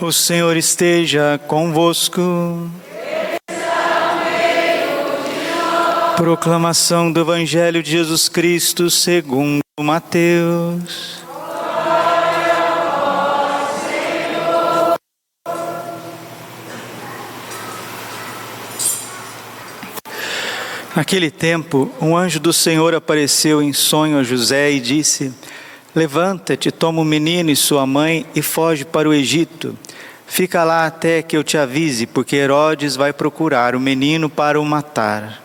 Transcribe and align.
O 0.00 0.12
Senhor 0.12 0.56
esteja 0.56 1.40
convosco. 1.46 2.70
Proclamação 6.16 7.12
do 7.12 7.20
Evangelho 7.20 7.82
de 7.82 7.92
Jesus 7.92 8.28
Cristo 8.28 8.90
segundo 8.90 9.60
Mateus. 9.80 11.22
Naquele 20.94 21.30
tempo, 21.30 21.90
um 22.00 22.16
anjo 22.16 22.38
do 22.38 22.52
Senhor 22.52 22.94
apareceu 22.94 23.60
em 23.60 23.72
sonho 23.72 24.18
a 24.18 24.22
José 24.22 24.70
e 24.70 24.80
disse: 24.80 25.32
Levanta-te, 25.94 26.72
toma 26.72 27.00
o 27.00 27.04
menino 27.04 27.50
e 27.50 27.56
sua 27.56 27.86
mãe 27.86 28.26
e 28.34 28.42
foge 28.42 28.84
para 28.84 29.08
o 29.08 29.14
Egito. 29.14 29.78
Fica 30.26 30.64
lá 30.64 30.86
até 30.86 31.22
que 31.22 31.36
eu 31.36 31.44
te 31.44 31.56
avise, 31.56 32.04
porque 32.04 32.34
Herodes 32.34 32.96
vai 32.96 33.12
procurar 33.12 33.76
o 33.76 33.80
menino 33.80 34.28
para 34.28 34.60
o 34.60 34.64
matar. 34.64 35.40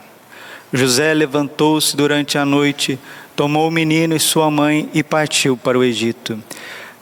José 0.73 1.13
levantou-se 1.13 1.95
durante 1.95 2.35
a 2.35 2.45
noite, 2.45 2.97
tomou 3.35 3.67
o 3.67 3.71
menino 3.71 4.15
e 4.15 4.19
sua 4.19 4.49
mãe 4.49 4.89
e 4.91 5.03
partiu 5.03 5.55
para 5.55 5.77
o 5.77 5.83
Egito. 5.83 6.41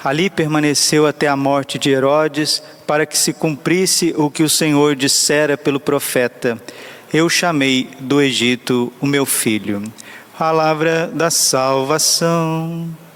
Ali 0.04 0.30
permaneceu 0.30 1.08
até 1.08 1.30
a 1.30 1.38
morte 1.38 1.80
de 1.80 1.90
Herodes, 1.90 2.62
para 2.86 3.06
que 3.06 3.18
se 3.18 3.32
cumprisse 3.32 4.14
o 4.18 4.30
que 4.30 4.44
o 4.44 4.50
Senhor 4.50 4.94
dissera 4.94 5.58
pelo 5.58 5.80
profeta: 5.80 6.62
Eu 7.14 7.30
chamei 7.30 7.90
do 8.00 8.22
Egito 8.22 8.92
o 9.00 9.08
meu 9.08 9.26
filho. 9.26 9.84
Palavra 10.38 11.08
da 11.08 11.32
salvação. 11.32 13.07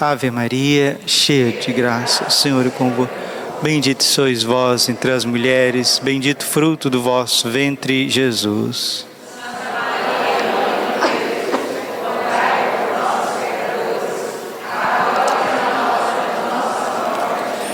Ave 0.00 0.30
Maria, 0.30 0.98
cheia 1.06 1.52
de 1.52 1.70
graça, 1.74 2.24
o 2.26 2.30
Senhor 2.30 2.66
é 2.66 2.70
convosco. 2.70 3.12
Bendito 3.62 4.02
sois 4.02 4.42
vós 4.42 4.88
entre 4.88 5.10
as 5.10 5.26
mulheres, 5.26 6.00
bendito 6.02 6.42
fruto 6.42 6.88
do 6.88 7.02
vosso 7.02 7.50
ventre, 7.50 8.08
Jesus. 8.08 9.06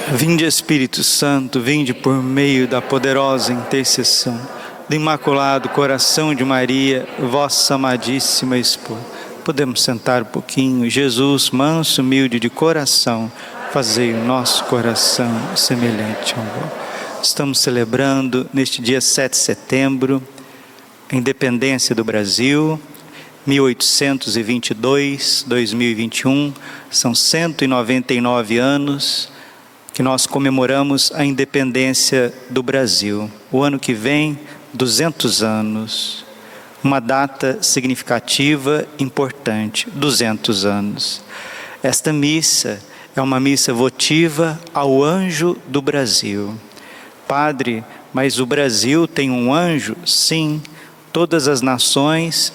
Vinde 0.09 0.45
Espírito 0.45 1.05
Santo, 1.05 1.61
vinde 1.61 1.95
por 1.95 2.21
meio 2.21 2.67
da 2.67 2.83
poderosa 2.83 3.53
intercessão 3.53 4.41
do 4.89 4.97
Imaculado 4.97 5.69
Coração 5.69 6.35
de 6.35 6.45
Maria, 6.45 7.07
vossa 7.21 7.77
amadíssima 7.77 8.59
esposa 8.59 9.16
Podemos 9.47 9.81
sentar 9.81 10.23
um 10.23 10.25
pouquinho. 10.25 10.91
Jesus, 10.91 11.51
manso, 11.51 12.03
humilde 12.03 12.41
de 12.41 12.51
coração, 12.51 13.31
fazei 13.73 14.13
o 14.13 14.25
nosso 14.25 14.65
coração 14.65 15.31
semelhante 15.55 16.35
ao 16.35 16.43
vosso. 16.43 16.73
Estamos 17.23 17.61
celebrando 17.61 18.49
neste 18.53 18.83
dia 18.83 19.01
7 19.01 19.31
de 19.31 19.39
setembro 19.39 20.21
a 21.09 21.15
independência 21.15 21.95
do 21.95 22.03
Brasil, 22.03 22.81
1822, 23.47 25.45
2021, 25.47 26.53
são 26.91 27.15
199 27.15 28.59
anos 28.59 29.31
que 29.95 30.03
nós 30.03 30.27
comemoramos 30.27 31.13
a 31.15 31.25
independência 31.25 32.35
do 32.51 32.65
Brasil. 32.65 33.31
O 33.53 33.63
ano 33.63 33.79
que 33.79 33.95
vem, 33.95 34.37
200 34.75 35.45
anos 35.45 36.26
uma 36.87 37.01
data 37.01 37.59
significativa, 37.63 38.87
importante, 38.97 39.89
200 39.91 40.65
anos. 40.65 41.21
Esta 41.83 42.13
missa 42.13 42.79
é 43.17 43.21
uma 43.21 43.41
missa 43.41 43.73
votiva 43.73 44.59
ao 44.73 45.03
anjo 45.03 45.59
do 45.67 45.83
Brasil. 45.83 46.55
Padre, 47.27 47.83
mas 48.15 48.39
o 48.39 48.47
Brasil 48.47 49.09
tem 49.09 49.33
um 49.33 49.53
anjo? 49.53 49.97
Sim, 50.07 50.63
todas 51.13 51.49
as 51.49 51.61
nações 51.61 52.53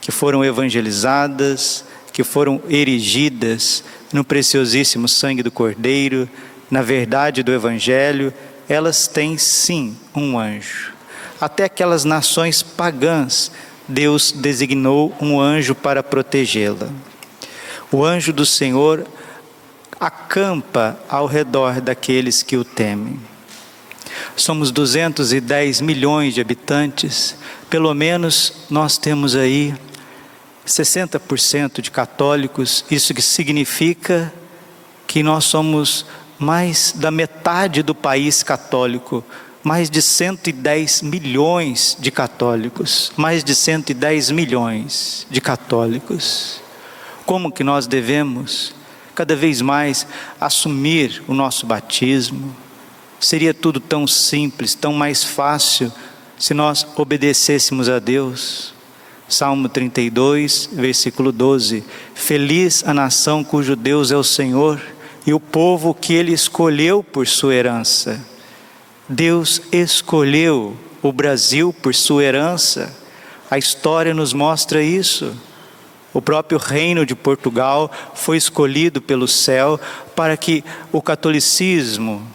que 0.00 0.10
foram 0.10 0.42
evangelizadas, 0.42 1.84
que 2.14 2.24
foram 2.24 2.62
erigidas 2.70 3.84
no 4.10 4.24
preciosíssimo 4.24 5.06
sangue 5.06 5.42
do 5.42 5.50
Cordeiro, 5.50 6.26
na 6.70 6.80
verdade 6.80 7.42
do 7.42 7.52
Evangelho, 7.52 8.32
elas 8.66 9.06
têm 9.06 9.36
sim 9.36 9.94
um 10.14 10.38
anjo. 10.38 10.95
Até 11.40 11.64
aquelas 11.64 12.04
nações 12.04 12.62
pagãs 12.62 13.50
Deus 13.88 14.32
designou 14.32 15.14
um 15.20 15.40
anjo 15.40 15.74
para 15.74 16.02
protegê-la. 16.02 16.88
O 17.92 18.04
anjo 18.04 18.32
do 18.32 18.44
Senhor 18.44 19.06
acampa 20.00 20.98
ao 21.08 21.26
redor 21.26 21.80
daqueles 21.80 22.42
que 22.42 22.56
o 22.56 22.64
temem. 22.64 23.20
Somos 24.34 24.70
210 24.70 25.80
milhões 25.80 26.34
de 26.34 26.40
habitantes, 26.40 27.36
pelo 27.70 27.92
menos 27.94 28.52
nós 28.68 28.98
temos 28.98 29.36
aí 29.36 29.74
60% 30.66 31.80
de 31.80 31.90
católicos, 31.90 32.84
isso 32.90 33.14
que 33.14 33.22
significa 33.22 34.32
que 35.06 35.22
nós 35.22 35.44
somos 35.44 36.04
mais 36.38 36.92
da 36.94 37.10
metade 37.10 37.82
do 37.82 37.94
país 37.94 38.42
católico, 38.42 39.24
mais 39.66 39.90
de 39.90 40.00
110 40.00 41.02
milhões 41.02 41.96
de 41.98 42.12
católicos, 42.12 43.10
mais 43.16 43.42
de 43.42 43.52
110 43.52 44.30
milhões 44.30 45.26
de 45.28 45.40
católicos. 45.40 46.60
Como 47.24 47.50
que 47.50 47.64
nós 47.64 47.88
devemos 47.88 48.72
cada 49.12 49.34
vez 49.34 49.60
mais 49.60 50.06
assumir 50.40 51.20
o 51.26 51.34
nosso 51.34 51.66
batismo? 51.66 52.54
Seria 53.18 53.52
tudo 53.52 53.80
tão 53.80 54.06
simples, 54.06 54.72
tão 54.76 54.92
mais 54.92 55.24
fácil 55.24 55.92
se 56.38 56.54
nós 56.54 56.86
obedecêssemos 56.94 57.88
a 57.88 57.98
Deus. 57.98 58.72
Salmo 59.28 59.68
32, 59.68 60.70
versículo 60.74 61.32
12: 61.32 61.82
Feliz 62.14 62.84
a 62.86 62.94
nação 62.94 63.42
cujo 63.42 63.74
Deus 63.74 64.12
é 64.12 64.16
o 64.16 64.22
Senhor 64.22 64.80
e 65.26 65.34
o 65.34 65.40
povo 65.40 65.92
que 65.92 66.14
ele 66.14 66.32
escolheu 66.32 67.02
por 67.02 67.26
sua 67.26 67.52
herança. 67.52 68.35
Deus 69.08 69.62
escolheu 69.70 70.76
o 71.02 71.12
Brasil 71.12 71.72
por 71.72 71.94
sua 71.94 72.24
herança. 72.24 72.94
A 73.50 73.56
história 73.56 74.12
nos 74.12 74.32
mostra 74.32 74.82
isso. 74.82 75.34
O 76.12 76.20
próprio 76.20 76.58
reino 76.58 77.06
de 77.06 77.14
Portugal 77.14 77.90
foi 78.14 78.36
escolhido 78.36 79.00
pelo 79.00 79.28
céu 79.28 79.78
para 80.16 80.36
que 80.36 80.64
o 80.90 81.00
catolicismo, 81.00 82.26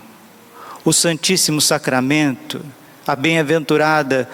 o 0.85 0.93
Santíssimo 0.93 1.59
Sacramento, 1.59 2.63
a 3.05 3.15
bem-aventurada 3.15 4.29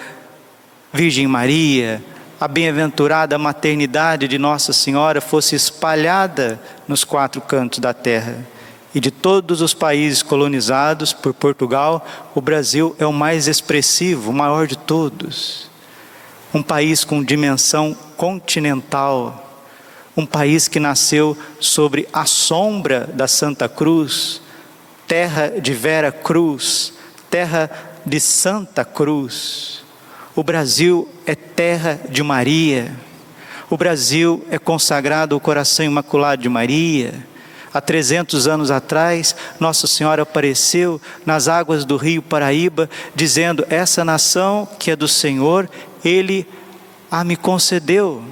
Virgem 0.93 1.27
Maria, 1.27 2.03
a 2.39 2.47
bem-aventurada 2.47 3.37
maternidade 3.37 4.27
de 4.27 4.37
Nossa 4.37 4.71
Senhora 4.73 5.19
fosse 5.19 5.55
espalhada 5.55 6.59
nos 6.87 7.03
quatro 7.03 7.41
cantos 7.41 7.79
da 7.79 7.93
terra. 7.93 8.45
E 8.97 8.99
de 8.99 9.11
todos 9.11 9.61
os 9.61 9.75
países 9.75 10.23
colonizados 10.23 11.13
por 11.13 11.31
Portugal, 11.31 12.03
o 12.33 12.41
Brasil 12.41 12.95
é 12.97 13.05
o 13.05 13.13
mais 13.13 13.47
expressivo, 13.47 14.31
o 14.31 14.33
maior 14.33 14.65
de 14.65 14.75
todos. 14.75 15.69
Um 16.51 16.63
país 16.63 17.03
com 17.03 17.23
dimensão 17.23 17.95
continental, 18.17 19.69
um 20.17 20.25
país 20.25 20.67
que 20.67 20.79
nasceu 20.79 21.37
sobre 21.59 22.09
a 22.11 22.25
sombra 22.25 23.01
da 23.13 23.27
Santa 23.27 23.69
Cruz, 23.69 24.41
terra 25.07 25.49
de 25.61 25.73
Vera 25.75 26.11
Cruz, 26.11 26.93
terra 27.29 27.69
de 28.03 28.19
Santa 28.19 28.83
Cruz. 28.83 29.83
O 30.35 30.41
Brasil 30.41 31.07
é 31.23 31.35
terra 31.35 31.99
de 32.09 32.23
Maria. 32.23 32.95
O 33.69 33.77
Brasil 33.77 34.43
é 34.49 34.57
consagrado 34.57 35.35
ao 35.35 35.39
coração 35.39 35.85
imaculado 35.85 36.41
de 36.41 36.49
Maria. 36.49 37.36
Há 37.77 37.81
300 37.81 38.47
anos 38.47 38.71
atrás, 38.71 39.35
Nossa 39.59 39.85
Senhora 39.85 40.23
apareceu 40.23 40.99
nas 41.23 41.47
águas 41.47 41.85
do 41.85 41.95
rio 41.95 42.23
Paraíba, 42.23 42.89
dizendo: 43.13 43.63
Essa 43.69 44.03
nação 44.03 44.67
que 44.79 44.89
é 44.89 44.95
do 44.95 45.07
Senhor, 45.07 45.69
Ele 46.03 46.47
a 47.11 47.23
me 47.23 47.35
concedeu, 47.35 48.23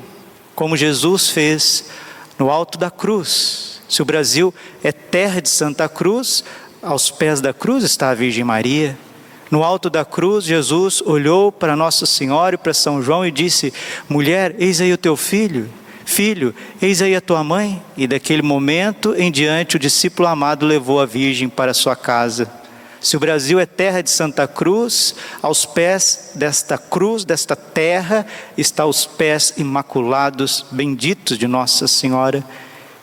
como 0.56 0.76
Jesus 0.76 1.30
fez 1.30 1.86
no 2.40 2.50
alto 2.50 2.80
da 2.80 2.90
cruz. 2.90 3.84
Se 3.88 4.02
o 4.02 4.06
Brasil 4.06 4.52
é 4.84 4.92
terra 4.92 5.40
de 5.40 5.50
Santa 5.50 5.88
Cruz, 5.88 6.44
aos 6.82 7.12
pés 7.12 7.40
da 7.40 7.54
cruz 7.54 7.84
está 7.84 8.10
a 8.10 8.16
Virgem 8.16 8.44
Maria. 8.44 8.98
No 9.52 9.64
alto 9.64 9.92
da 9.92 10.04
cruz, 10.04 10.44
Jesus 10.44 11.04
olhou 11.06 11.52
para 11.52 11.76
Nossa 11.76 12.08
Senhora 12.08 12.56
e 12.56 12.58
para 12.58 12.74
São 12.74 13.00
João 13.00 13.24
e 13.24 13.30
disse: 13.30 13.72
Mulher, 14.10 14.56
eis 14.58 14.82
aí 14.82 14.92
o 14.92 14.98
teu 14.98 15.16
filho. 15.16 15.70
Filho, 16.06 16.54
eis 16.80 17.02
aí 17.02 17.16
a 17.16 17.20
tua 17.20 17.44
mãe. 17.44 17.82
E 17.98 18.06
daquele 18.06 18.44
momento 18.44 19.16
em 19.18 19.32
diante, 19.32 19.76
o 19.76 19.80
discípulo 19.80 20.28
amado 20.28 20.66
levou 20.66 21.02
a 21.02 21.06
virgem 21.06 21.50
para 21.50 21.74
sua 21.74 21.96
casa. 21.96 22.50
Se 23.02 23.18
o 23.18 23.20
Brasil 23.20 23.60
é 23.60 23.66
terra 23.66 24.02
de 24.02 24.10
Santa 24.10 24.48
Cruz, 24.48 25.16
aos 25.42 25.66
pés 25.66 26.32
desta 26.36 26.78
cruz, 26.78 27.26
desta 27.26 27.56
terra, 27.56 28.26
está 28.58 28.86
os 28.86 29.06
pés 29.06 29.54
imaculados, 29.58 30.66
benditos 30.72 31.38
de 31.38 31.48
Nossa 31.48 31.88
Senhora. 31.88 32.44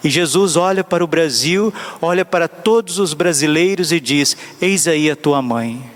E 0.03 0.11
Jesus 0.11 0.57
olha 0.57 0.83
para 0.83 1.05
o 1.05 1.07
Brasil, 1.07 1.73
olha 2.01 2.25
para 2.25 2.49
todos 2.49 2.99
os 2.99 3.15
brasileiros 3.15 3.93
e 3.93 4.01
diz: 4.01 4.37
Eis 4.61 4.89
aí 4.89 5.11
a 5.11 5.15
tua 5.15 5.41
mãe. 5.41 5.89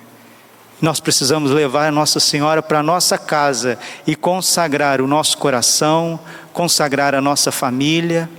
Nós 0.80 1.00
precisamos 1.00 1.50
levar 1.50 1.90
Nossa 1.90 2.20
Senhora 2.20 2.62
para 2.62 2.80
a 2.80 2.82
nossa 2.82 3.16
casa 3.16 3.78
e 4.06 4.14
consagrar 4.14 5.00
o 5.00 5.06
nosso 5.06 5.38
coração, 5.38 6.20
consagrar 6.56 7.14
a 7.14 7.20
nossa 7.20 7.52
família, 7.52 8.30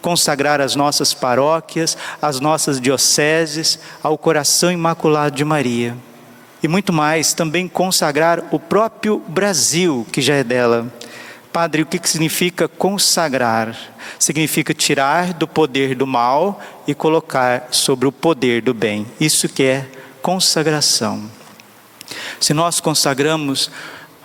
consagrar 0.00 0.60
as 0.60 0.76
nossas 0.76 1.12
paróquias, 1.12 1.98
as 2.22 2.38
nossas 2.38 2.80
dioceses 2.80 3.80
ao 4.00 4.16
coração 4.16 4.70
imaculado 4.70 5.34
de 5.34 5.44
Maria. 5.44 5.96
E 6.62 6.68
muito 6.68 6.92
mais, 6.92 7.34
também 7.34 7.66
consagrar 7.66 8.44
o 8.52 8.60
próprio 8.60 9.18
Brasil, 9.26 10.06
que 10.12 10.22
já 10.22 10.34
é 10.34 10.44
dela. 10.44 10.86
Padre, 11.52 11.82
o 11.82 11.86
que 11.86 11.98
significa 12.08 12.68
consagrar? 12.68 13.76
Significa 14.20 14.72
tirar 14.72 15.34
do 15.34 15.48
poder 15.48 15.96
do 15.96 16.06
mal 16.06 16.62
e 16.86 16.94
colocar 16.94 17.66
sobre 17.72 18.06
o 18.06 18.12
poder 18.12 18.62
do 18.62 18.72
bem. 18.72 19.04
Isso 19.18 19.48
que 19.48 19.64
é 19.64 19.88
consagração. 20.22 21.28
Se 22.38 22.54
nós 22.54 22.78
consagramos 22.78 23.68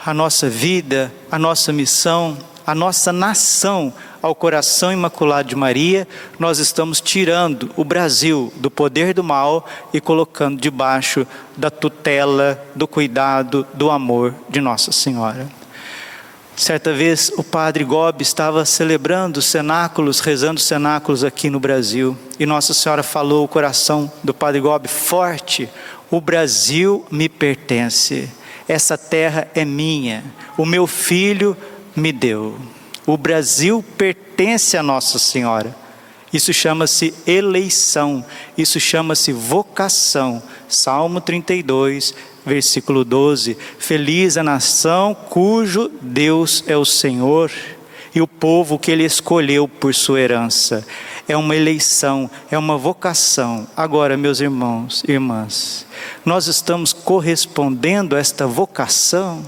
a 0.05 0.13
nossa 0.13 0.47
vida, 0.47 1.11
a 1.31 1.39
nossa 1.39 1.73
missão, 1.73 2.37
a 2.69 2.75
nossa 2.75 3.11
nação 3.11 3.91
ao 4.21 4.35
coração 4.35 4.93
imaculado 4.93 5.49
de 5.49 5.55
Maria, 5.55 6.07
nós 6.37 6.59
estamos 6.59 7.01
tirando 7.01 7.71
o 7.75 7.83
Brasil 7.83 8.53
do 8.57 8.69
poder 8.69 9.11
do 9.11 9.23
mal 9.23 9.67
e 9.91 9.99
colocando 9.99 10.61
debaixo 10.61 11.25
da 11.57 11.71
tutela, 11.71 12.63
do 12.75 12.87
cuidado, 12.87 13.65
do 13.73 13.89
amor 13.89 14.35
de 14.47 14.61
Nossa 14.61 14.91
Senhora. 14.91 15.47
Certa 16.55 16.93
vez 16.93 17.31
o 17.37 17.43
padre 17.43 17.83
Gobi 17.83 18.21
estava 18.21 18.63
celebrando 18.65 19.41
cenáculos, 19.41 20.19
rezando 20.19 20.59
cenáculos 20.59 21.23
aqui 21.23 21.49
no 21.49 21.59
Brasil, 21.59 22.15
e 22.37 22.45
Nossa 22.45 22.73
Senhora 22.73 23.01
falou 23.01 23.45
o 23.45 23.47
coração 23.47 24.11
do 24.23 24.33
padre 24.33 24.61
Gobi 24.61 24.87
forte: 24.87 25.67
O 26.11 26.21
Brasil 26.21 27.03
me 27.09 27.27
pertence, 27.27 28.29
essa 28.67 28.95
terra 28.95 29.47
é 29.55 29.65
minha, 29.65 30.23
o 30.55 30.65
meu 30.67 30.85
filho 30.85 31.57
me 31.95 32.11
deu. 32.11 32.57
O 33.05 33.17
Brasil 33.17 33.83
pertence 33.97 34.77
a 34.77 34.83
Nossa 34.83 35.17
Senhora. 35.17 35.75
Isso 36.31 36.53
chama-se 36.53 37.13
eleição, 37.25 38.23
isso 38.55 38.79
chama-se 38.79 39.31
vocação. 39.31 40.41
Salmo 40.67 41.19
32, 41.19 42.13
versículo 42.45 43.03
12: 43.03 43.57
Feliz 43.79 44.37
a 44.37 44.43
nação 44.43 45.15
cujo 45.15 45.89
Deus 46.01 46.63
é 46.67 46.77
o 46.77 46.85
Senhor 46.85 47.51
e 48.13 48.21
o 48.21 48.27
povo 48.27 48.77
que 48.77 48.91
ele 48.91 49.03
escolheu 49.03 49.67
por 49.67 49.93
sua 49.95 50.19
herança. 50.19 50.85
É 51.27 51.35
uma 51.35 51.55
eleição, 51.55 52.29
é 52.51 52.57
uma 52.57 52.77
vocação. 52.77 53.67
Agora, 53.75 54.15
meus 54.17 54.39
irmãos 54.39 55.03
irmãs, 55.07 55.85
nós 56.23 56.47
estamos 56.47 56.93
correspondendo 56.93 58.15
a 58.15 58.19
esta 58.19 58.45
vocação 58.45 59.43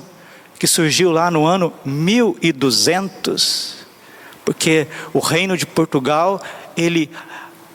que 0.61 0.67
surgiu 0.67 1.11
lá 1.11 1.31
no 1.31 1.43
ano 1.47 1.73
1200, 1.83 3.77
porque 4.45 4.85
o 5.11 5.17
reino 5.17 5.57
de 5.57 5.65
Portugal, 5.65 6.39
ele 6.77 7.09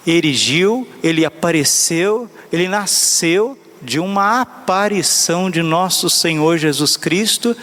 erigiu, 0.06 0.86
ele 1.02 1.24
apareceu, 1.24 2.30
ele 2.52 2.68
nasceu 2.68 3.58
de 3.82 3.98
uma 3.98 4.40
aparição 4.40 5.50
de 5.50 5.64
nosso 5.64 6.08
Senhor 6.08 6.58
Jesus 6.58 6.96
Cristo, 6.96 7.56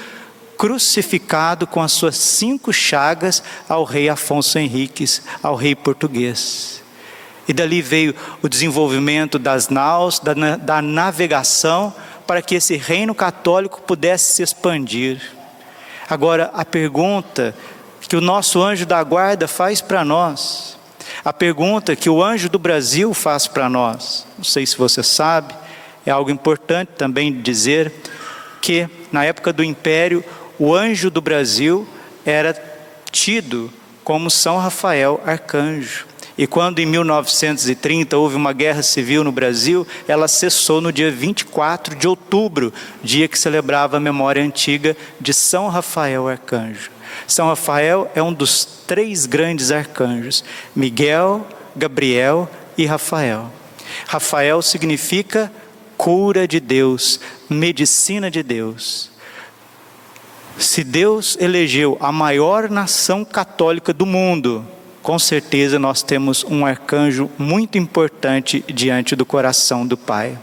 crucificado 0.57 1.65
com 1.65 1.81
as 1.81 1.93
suas 1.93 2.17
cinco 2.17 2.73
chagas 2.73 3.41
ao 3.69 3.85
rei 3.85 4.09
Afonso 4.09 4.59
Henriques, 4.59 5.21
ao 5.41 5.55
rei 5.55 5.73
português. 5.73 6.83
E 7.47 7.53
dali 7.53 7.81
veio 7.81 8.13
o 8.41 8.49
desenvolvimento 8.49 9.39
das 9.39 9.69
naus, 9.69 10.19
da, 10.19 10.33
da 10.57 10.81
navegação, 10.81 11.95
para 12.25 12.41
que 12.41 12.55
esse 12.55 12.75
reino 12.75 13.13
católico 13.13 13.81
pudesse 13.81 14.33
se 14.33 14.43
expandir. 14.43 15.21
Agora, 16.09 16.51
a 16.53 16.63
pergunta 16.65 17.55
que 18.01 18.15
o 18.15 18.21
nosso 18.21 18.61
anjo 18.61 18.85
da 18.85 19.01
guarda 19.03 19.47
faz 19.47 19.81
para 19.81 20.03
nós, 20.03 20.77
a 21.23 21.33
pergunta 21.33 21.95
que 21.95 22.09
o 22.09 22.23
anjo 22.23 22.49
do 22.49 22.59
Brasil 22.59 23.13
faz 23.13 23.47
para 23.47 23.69
nós, 23.69 24.25
não 24.37 24.43
sei 24.43 24.65
se 24.65 24.77
você 24.77 25.01
sabe, 25.01 25.53
é 26.05 26.11
algo 26.11 26.29
importante 26.29 26.89
também 26.97 27.41
dizer 27.41 27.93
que 28.61 28.89
na 29.11 29.23
época 29.23 29.53
do 29.53 29.63
império, 29.63 30.23
o 30.57 30.73
anjo 30.73 31.09
do 31.09 31.21
Brasil 31.21 31.87
era 32.25 32.53
tido 33.11 33.71
como 34.03 34.29
São 34.29 34.57
Rafael 34.57 35.21
arcanjo. 35.25 36.05
E 36.37 36.47
quando 36.47 36.79
em 36.79 36.85
1930 36.85 38.17
houve 38.17 38.35
uma 38.35 38.53
guerra 38.53 38.81
civil 38.81 39.23
no 39.23 39.31
Brasil, 39.31 39.85
ela 40.07 40.27
cessou 40.27 40.81
no 40.81 40.91
dia 40.91 41.11
24 41.11 41.95
de 41.95 42.07
outubro, 42.07 42.73
dia 43.03 43.27
que 43.27 43.37
celebrava 43.37 43.97
a 43.97 43.99
memória 43.99 44.43
antiga 44.43 44.97
de 45.21 45.33
São 45.33 45.67
Rafael 45.67 46.27
Arcanjo. 46.27 46.89
São 47.27 47.47
Rafael 47.47 48.11
é 48.15 48.23
um 48.23 48.33
dos 48.33 48.65
três 48.87 49.27
grandes 49.27 49.71
arcanjos: 49.71 50.43
Miguel, 50.75 51.45
Gabriel 51.75 52.49
e 52.75 52.85
Rafael. 52.85 53.51
Rafael 54.07 54.61
significa 54.61 55.51
cura 55.95 56.47
de 56.47 56.59
Deus, 56.59 57.19
medicina 57.47 58.31
de 58.31 58.41
Deus. 58.41 59.11
Se 60.57 60.83
Deus 60.83 61.37
elegeu 61.39 61.97
a 61.99 62.11
maior 62.11 62.69
nação 62.69 63.23
católica 63.23 63.93
do 63.93 64.05
mundo, 64.05 64.65
com 65.03 65.19
certeza 65.19 65.77
nós 65.77 66.01
temos 66.01 66.45
um 66.45 66.65
arcanjo 66.65 67.29
muito 67.37 67.77
importante 67.77 68.63
diante 68.73 69.17
do 69.17 69.25
coração 69.25 69.85
do 69.85 69.97
Pai. 69.97 70.39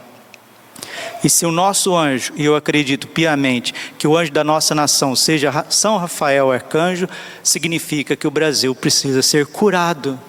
E 1.25 1.31
se 1.31 1.47
o 1.47 1.51
nosso 1.51 1.97
anjo, 1.97 2.35
e 2.37 2.45
eu 2.45 2.55
acredito 2.55 3.09
piamente 3.09 3.75
que 3.99 4.07
o 4.07 4.17
anjo 4.17 4.31
da 4.31 4.45
nossa 4.45 4.75
nação 4.75 5.17
seja 5.17 5.65
São 5.71 5.97
Rafael 5.97 6.53
arcanjo, 6.53 7.09
significa 7.43 8.15
que 8.15 8.27
o 8.27 8.31
Brasil 8.31 8.75
precisa 8.75 9.23
ser 9.23 9.47
curado. 9.47 10.21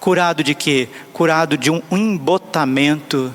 Curado 0.00 0.42
de 0.42 0.54
quê? 0.56 0.88
Curado 1.12 1.56
de 1.56 1.70
um 1.70 1.80
embotamento. 1.92 3.32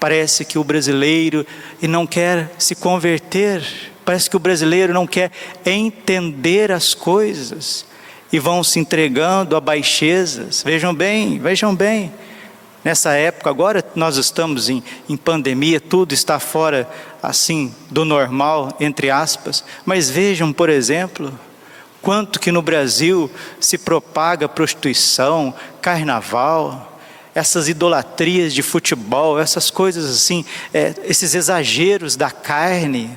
Parece 0.00 0.46
que 0.46 0.58
o 0.58 0.64
brasileiro 0.64 1.46
não 1.82 2.06
quer 2.06 2.50
se 2.58 2.74
converter, 2.74 3.62
parece 4.04 4.30
que 4.30 4.36
o 4.36 4.40
brasileiro 4.40 4.94
não 4.94 5.06
quer 5.06 5.30
entender 5.66 6.72
as 6.72 6.94
coisas 6.94 7.87
e 8.32 8.38
vão 8.38 8.62
se 8.62 8.78
entregando 8.78 9.56
a 9.56 9.60
baixezas. 9.60 10.62
Vejam 10.62 10.94
bem, 10.94 11.38
vejam 11.38 11.74
bem. 11.74 12.12
Nessa 12.84 13.12
época, 13.14 13.50
agora 13.50 13.84
nós 13.94 14.16
estamos 14.16 14.68
em, 14.68 14.82
em 15.08 15.16
pandemia, 15.16 15.80
tudo 15.80 16.14
está 16.14 16.38
fora 16.38 16.88
assim 17.22 17.74
do 17.90 18.04
normal, 18.04 18.76
entre 18.78 19.10
aspas, 19.10 19.64
mas 19.84 20.08
vejam, 20.08 20.52
por 20.52 20.70
exemplo, 20.70 21.36
quanto 22.00 22.38
que 22.38 22.52
no 22.52 22.62
Brasil 22.62 23.30
se 23.58 23.76
propaga 23.76 24.48
prostituição, 24.48 25.52
carnaval, 25.82 26.98
essas 27.34 27.68
idolatrias 27.68 28.54
de 28.54 28.62
futebol, 28.62 29.38
essas 29.38 29.70
coisas 29.70 30.10
assim, 30.10 30.44
é, 30.72 30.94
esses 31.04 31.34
exageros 31.34 32.16
da 32.16 32.30
carne, 32.30 33.16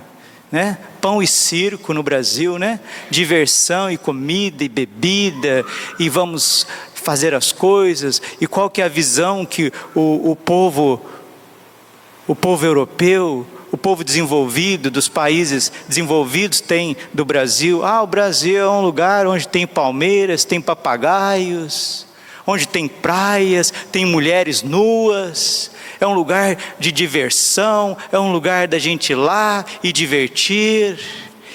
né? 0.51 0.77
Pão 0.99 1.23
e 1.23 1.27
circo 1.27 1.93
no 1.93 2.03
Brasil, 2.03 2.59
né? 2.59 2.79
Diversão 3.09 3.89
e 3.89 3.97
comida 3.97 4.63
e 4.63 4.69
bebida 4.69 5.63
e 5.97 6.09
vamos 6.09 6.67
fazer 6.93 7.33
as 7.33 7.51
coisas. 7.51 8.21
E 8.39 8.45
qual 8.45 8.69
que 8.69 8.81
é 8.81 8.85
a 8.85 8.89
visão 8.89 9.45
que 9.45 9.71
o, 9.95 10.31
o 10.31 10.35
povo, 10.35 11.01
o 12.27 12.35
povo 12.35 12.65
europeu, 12.65 13.47
o 13.71 13.77
povo 13.77 14.03
desenvolvido 14.03 14.91
dos 14.91 15.07
países 15.07 15.71
desenvolvidos 15.87 16.59
tem 16.59 16.97
do 17.13 17.23
Brasil? 17.23 17.85
Ah, 17.85 18.03
o 18.03 18.07
Brasil 18.07 18.59
é 18.59 18.69
um 18.69 18.81
lugar 18.81 19.25
onde 19.25 19.47
tem 19.47 19.65
palmeiras, 19.65 20.43
tem 20.43 20.59
papagaios, 20.59 22.05
onde 22.45 22.67
tem 22.67 22.87
praias, 22.87 23.73
tem 23.91 24.05
mulheres 24.05 24.61
nuas 24.61 25.71
é 26.03 26.07
um 26.07 26.13
lugar 26.15 26.57
de 26.79 26.91
diversão, 26.91 27.95
é 28.11 28.17
um 28.17 28.31
lugar 28.31 28.67
da 28.67 28.79
gente 28.79 29.11
ir 29.11 29.15
lá 29.15 29.63
e 29.83 29.93
divertir 29.93 30.99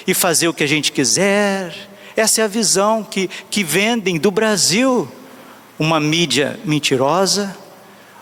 e 0.07 0.13
fazer 0.13 0.47
o 0.47 0.53
que 0.53 0.63
a 0.63 0.67
gente 0.67 0.89
quiser. 0.89 1.75
Essa 2.15 2.39
é 2.39 2.43
a 2.45 2.47
visão 2.47 3.03
que, 3.03 3.29
que 3.49 3.61
vendem 3.61 4.17
do 4.17 4.31
Brasil. 4.31 5.05
Uma 5.77 5.99
mídia 5.99 6.57
mentirosa, 6.63 7.55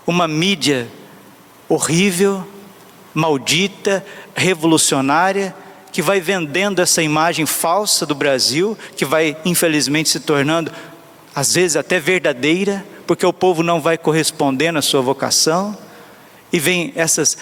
uma 0.06 0.28
mídia 0.28 0.88
horrível, 1.70 2.46
maldita, 3.14 4.04
revolucionária, 4.36 5.56
que 5.92 6.02
vai 6.02 6.20
vendendo 6.20 6.82
essa 6.82 7.04
imagem 7.04 7.46
falsa 7.46 8.04
do 8.04 8.16
Brasil, 8.16 8.76
que 8.98 9.06
vai 9.06 9.38
infelizmente 9.46 10.10
se 10.10 10.20
tornando, 10.20 10.72
às 11.36 11.54
vezes, 11.54 11.78
até 11.78 12.00
verdadeira, 12.00 12.84
porque 13.06 13.26
o 13.26 13.32
povo 13.32 13.62
não 13.62 13.80
vai 13.80 13.96
correspondendo 13.96 14.80
à 14.80 14.82
sua 14.82 15.02
vocação. 15.02 15.85
E 16.52 16.60
vem 16.60 16.94
essas 16.96 17.38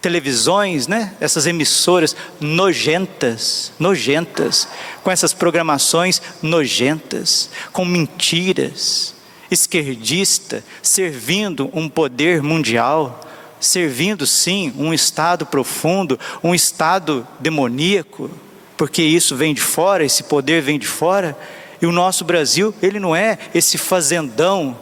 televisões, 0.00 0.86
né? 0.86 1.14
Essas 1.20 1.46
emissoras 1.46 2.14
nojentas, 2.40 3.72
nojentas, 3.78 4.68
com 5.02 5.10
essas 5.10 5.32
programações 5.32 6.22
nojentas, 6.40 7.50
com 7.72 7.84
mentiras, 7.84 9.14
esquerdista, 9.50 10.62
servindo 10.82 11.70
um 11.72 11.88
poder 11.88 12.42
mundial, 12.42 13.20
servindo 13.60 14.26
sim 14.26 14.72
um 14.76 14.92
estado 14.94 15.44
profundo, 15.44 16.18
um 16.42 16.54
estado 16.54 17.26
demoníaco, 17.40 18.30
porque 18.76 19.02
isso 19.02 19.34
vem 19.34 19.52
de 19.52 19.60
fora, 19.60 20.04
esse 20.04 20.22
poder 20.22 20.62
vem 20.62 20.78
de 20.78 20.86
fora, 20.86 21.36
e 21.80 21.86
o 21.86 21.92
nosso 21.92 22.24
Brasil, 22.24 22.74
ele 22.82 23.00
não 23.00 23.14
é 23.14 23.38
esse 23.54 23.78
fazendão, 23.78 24.78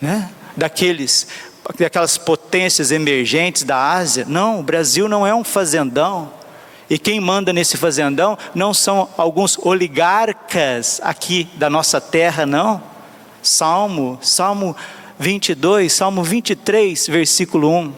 né? 0.00 0.30
Daqueles 0.56 1.28
daquelas 1.78 2.18
potências 2.18 2.90
emergentes 2.90 3.62
da 3.62 3.92
Ásia. 3.92 4.24
Não, 4.28 4.60
o 4.60 4.62
Brasil 4.62 5.08
não 5.08 5.26
é 5.26 5.34
um 5.34 5.44
fazendão. 5.44 6.30
E 6.88 6.98
quem 6.98 7.20
manda 7.20 7.52
nesse 7.52 7.76
fazendão 7.76 8.36
não 8.54 8.74
são 8.74 9.08
alguns 9.16 9.56
oligarcas 9.58 11.00
aqui 11.04 11.48
da 11.54 11.70
nossa 11.70 12.00
terra, 12.00 12.44
não. 12.44 12.82
Salmo, 13.42 14.18
Salmo 14.20 14.76
22, 15.18 15.92
Salmo 15.92 16.24
23, 16.24 17.06
versículo 17.06 17.70
1. 17.70 17.92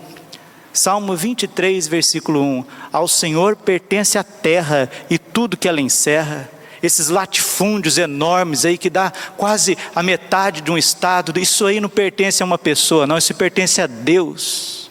Salmo 0.74 1.16
23, 1.16 1.88
versículo 1.88 2.42
1. 2.42 2.64
Ao 2.92 3.08
Senhor 3.08 3.56
pertence 3.56 4.18
a 4.18 4.24
terra 4.24 4.90
e 5.08 5.18
tudo 5.18 5.56
que 5.56 5.68
ela 5.68 5.80
encerra 5.80 6.50
esses 6.82 7.08
latifúndios 7.08 7.98
enormes 7.98 8.64
aí 8.64 8.76
que 8.76 8.90
dá 8.90 9.12
quase 9.36 9.78
a 9.94 10.02
metade 10.02 10.60
de 10.60 10.70
um 10.70 10.78
estado, 10.78 11.38
isso 11.38 11.66
aí 11.66 11.80
não 11.80 11.88
pertence 11.88 12.42
a 12.42 12.46
uma 12.46 12.58
pessoa, 12.58 13.06
não, 13.06 13.18
isso 13.18 13.34
pertence 13.34 13.80
a 13.80 13.86
Deus. 13.86 14.82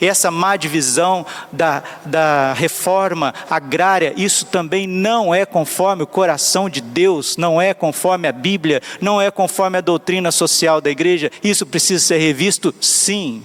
E 0.00 0.06
essa 0.06 0.30
má 0.30 0.56
divisão 0.56 1.26
da, 1.50 1.82
da 2.04 2.52
reforma 2.52 3.34
agrária, 3.50 4.14
isso 4.16 4.46
também 4.46 4.86
não 4.86 5.34
é 5.34 5.44
conforme 5.44 6.04
o 6.04 6.06
coração 6.06 6.68
de 6.70 6.80
Deus, 6.80 7.36
não 7.36 7.60
é 7.60 7.74
conforme 7.74 8.28
a 8.28 8.32
Bíblia, 8.32 8.80
não 9.00 9.20
é 9.20 9.30
conforme 9.30 9.78
a 9.78 9.82
doutrina 9.82 10.30
social 10.30 10.80
da 10.80 10.90
igreja, 10.90 11.30
isso 11.42 11.66
precisa 11.66 12.04
ser 12.04 12.18
revisto, 12.18 12.72
sim. 12.80 13.42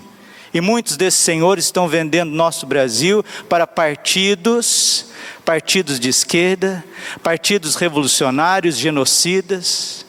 E 0.54 0.62
muitos 0.62 0.96
desses 0.96 1.20
senhores 1.20 1.66
estão 1.66 1.88
vendendo 1.88 2.32
nosso 2.32 2.68
Brasil 2.68 3.26
para 3.50 3.66
partidos, 3.66 5.08
partidos 5.44 6.00
de 6.00 6.10
esquerda, 6.10 6.84
partidos 7.24 7.76
revolucionários, 7.76 8.78
genocidas, 8.78 10.06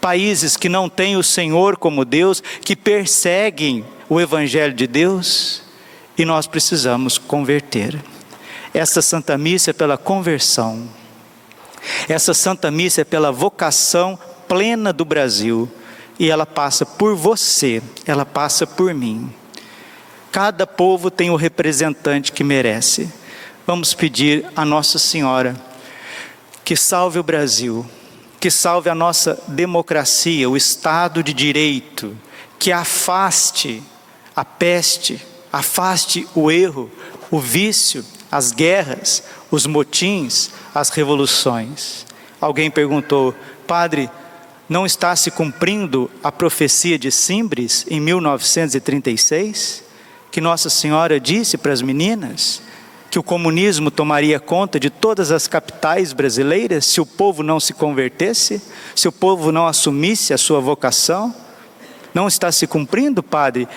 países 0.00 0.56
que 0.56 0.68
não 0.68 0.88
têm 0.88 1.16
o 1.16 1.22
Senhor 1.22 1.76
como 1.76 2.04
Deus, 2.04 2.42
que 2.62 2.76
perseguem 2.76 3.84
o 4.08 4.20
Evangelho 4.20 4.74
de 4.74 4.86
Deus, 4.86 5.62
e 6.16 6.24
nós 6.24 6.46
precisamos 6.46 7.18
converter. 7.18 8.00
Essa 8.72 9.02
Santa 9.02 9.36
Missa 9.36 9.70
é 9.70 9.72
pela 9.72 9.96
conversão, 9.96 10.88
essa 12.08 12.32
Santa 12.32 12.70
Missa 12.70 13.00
é 13.00 13.04
pela 13.04 13.32
vocação 13.32 14.18
plena 14.46 14.92
do 14.92 15.04
Brasil, 15.04 15.70
e 16.18 16.30
ela 16.30 16.46
passa 16.46 16.86
por 16.86 17.16
você, 17.16 17.82
ela 18.06 18.24
passa 18.24 18.66
por 18.66 18.94
mim. 18.94 19.32
Cada 20.34 20.66
povo 20.66 21.12
tem 21.12 21.30
o 21.30 21.36
representante 21.36 22.32
que 22.32 22.42
merece. 22.42 23.08
Vamos 23.64 23.94
pedir 23.94 24.44
a 24.56 24.64
Nossa 24.64 24.98
Senhora 24.98 25.54
que 26.64 26.74
salve 26.74 27.20
o 27.20 27.22
Brasil, 27.22 27.86
que 28.40 28.50
salve 28.50 28.90
a 28.90 28.96
nossa 28.96 29.40
democracia, 29.46 30.50
o 30.50 30.56
Estado 30.56 31.22
de 31.22 31.32
Direito, 31.32 32.18
que 32.58 32.72
afaste 32.72 33.80
a 34.34 34.44
peste, 34.44 35.24
afaste 35.52 36.26
o 36.34 36.50
erro, 36.50 36.90
o 37.30 37.38
vício, 37.38 38.04
as 38.28 38.50
guerras, 38.50 39.22
os 39.52 39.66
motins, 39.66 40.50
as 40.74 40.88
revoluções. 40.88 42.04
Alguém 42.40 42.72
perguntou, 42.72 43.32
Padre, 43.68 44.10
não 44.68 44.84
está 44.84 45.14
se 45.14 45.30
cumprindo 45.30 46.10
a 46.24 46.32
profecia 46.32 46.98
de 46.98 47.12
Simbres 47.12 47.86
em 47.88 48.00
1936? 48.00 49.83
Que 50.34 50.40
Nossa 50.40 50.68
Senhora 50.68 51.20
disse 51.20 51.56
para 51.56 51.72
as 51.72 51.80
meninas 51.80 52.60
que 53.08 53.20
o 53.20 53.22
comunismo 53.22 53.88
tomaria 53.88 54.40
conta 54.40 54.80
de 54.80 54.90
todas 54.90 55.30
as 55.30 55.46
capitais 55.46 56.12
brasileiras 56.12 56.86
se 56.86 57.00
o 57.00 57.06
povo 57.06 57.40
não 57.44 57.60
se 57.60 57.72
convertesse, 57.72 58.60
se 58.96 59.06
o 59.06 59.12
povo 59.12 59.52
não 59.52 59.64
assumisse 59.64 60.34
a 60.34 60.36
sua 60.36 60.58
vocação? 60.58 61.32
Não 62.12 62.26
está 62.26 62.50
se 62.50 62.66
cumprindo, 62.66 63.22
Padre, 63.22 63.68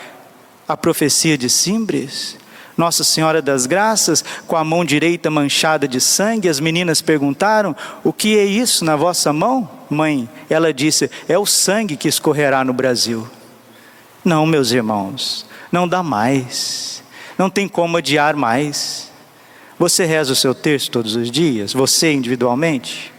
a 0.67 0.75
profecia 0.75 1.37
de 1.37 1.47
Simbres? 1.47 2.39
Nossa 2.75 3.03
Senhora 3.03 3.39
das 3.39 3.67
Graças, 3.67 4.25
com 4.47 4.55
a 4.55 4.63
mão 4.63 4.83
direita 4.83 5.29
manchada 5.29 5.87
de 5.87 6.01
sangue, 6.01 6.49
as 6.49 6.59
meninas 6.59 7.03
perguntaram: 7.03 7.75
O 8.03 8.11
que 8.11 8.35
é 8.35 8.43
isso 8.43 8.83
na 8.83 8.95
vossa 8.95 9.31
mão, 9.31 9.69
mãe? 9.91 10.27
Ela 10.49 10.73
disse: 10.73 11.07
É 11.29 11.37
o 11.37 11.45
sangue 11.45 11.95
que 11.95 12.07
escorrerá 12.07 12.63
no 12.63 12.73
Brasil. 12.73 13.27
Não, 14.25 14.45
meus 14.47 14.71
irmãos, 14.71 15.46
não 15.71 15.87
dá 15.87 16.01
mais, 16.01 17.03
não 17.37 17.49
tem 17.49 17.67
como 17.67 17.97
adiar 17.97 18.35
mais. 18.35 19.11
Você 19.79 20.05
reza 20.05 20.33
o 20.33 20.35
seu 20.35 20.55
texto 20.55 20.91
todos 20.91 21.15
os 21.15 21.29
dias, 21.29 21.73
você 21.73 22.11
individualmente? 22.11 23.13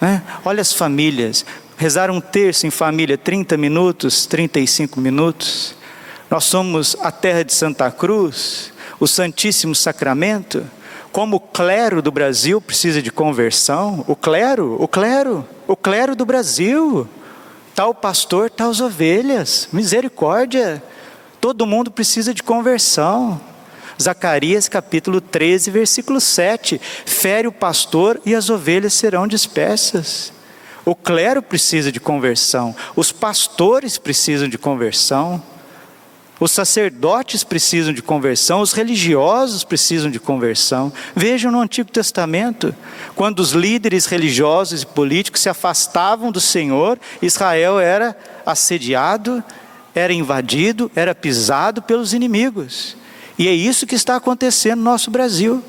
Né? 0.00 0.22
Olha 0.44 0.60
as 0.60 0.72
famílias, 0.72 1.44
rezar 1.76 2.10
um 2.10 2.20
terço 2.20 2.66
em 2.66 2.70
família, 2.70 3.18
30 3.18 3.56
minutos, 3.56 4.26
35 4.26 5.00
minutos. 5.00 5.74
Nós 6.30 6.44
somos 6.44 6.96
a 7.00 7.12
terra 7.12 7.44
de 7.44 7.52
Santa 7.52 7.90
Cruz, 7.90 8.72
o 8.98 9.06
Santíssimo 9.06 9.74
Sacramento. 9.74 10.64
Como 11.12 11.36
o 11.36 11.40
clero 11.40 12.02
do 12.02 12.10
Brasil 12.10 12.60
precisa 12.60 13.00
de 13.00 13.10
conversão, 13.10 14.04
o 14.06 14.14
clero, 14.14 14.76
o 14.78 14.86
clero, 14.86 15.46
o 15.66 15.74
clero 15.74 16.14
do 16.14 16.26
Brasil, 16.26 17.08
tal 17.74 17.94
pastor, 17.94 18.50
tal 18.50 18.70
ovelhas, 18.82 19.68
misericórdia. 19.72 20.82
Todo 21.46 21.64
mundo 21.64 21.92
precisa 21.92 22.34
de 22.34 22.42
conversão. 22.42 23.40
Zacarias 24.02 24.68
capítulo 24.68 25.20
13, 25.20 25.70
versículo 25.70 26.20
7. 26.20 26.80
Fere 27.04 27.46
o 27.46 27.52
pastor 27.52 28.20
e 28.26 28.34
as 28.34 28.50
ovelhas 28.50 28.94
serão 28.94 29.28
dispersas. 29.28 30.32
O 30.84 30.92
clero 30.92 31.40
precisa 31.40 31.92
de 31.92 32.00
conversão, 32.00 32.74
os 32.96 33.12
pastores 33.12 33.96
precisam 33.96 34.48
de 34.48 34.58
conversão, 34.58 35.40
os 36.40 36.50
sacerdotes 36.50 37.44
precisam 37.44 37.94
de 37.94 38.02
conversão, 38.02 38.60
os 38.60 38.72
religiosos 38.72 39.62
precisam 39.62 40.10
de 40.10 40.18
conversão. 40.18 40.92
Vejam 41.14 41.52
no 41.52 41.60
Antigo 41.60 41.92
Testamento, 41.92 42.74
quando 43.14 43.38
os 43.38 43.52
líderes 43.52 44.06
religiosos 44.06 44.82
e 44.82 44.86
políticos 44.86 45.42
se 45.42 45.48
afastavam 45.48 46.32
do 46.32 46.40
Senhor, 46.40 46.98
Israel 47.22 47.78
era 47.78 48.16
assediado 48.44 49.44
era 49.96 50.12
invadido, 50.12 50.90
era 50.94 51.14
pisado 51.14 51.80
pelos 51.80 52.12
inimigos. 52.12 52.96
E 53.38 53.48
é 53.48 53.52
isso 53.52 53.86
que 53.86 53.94
está 53.94 54.16
acontecendo 54.16 54.78
no 54.78 54.84
nosso 54.84 55.10
Brasil. 55.10 55.64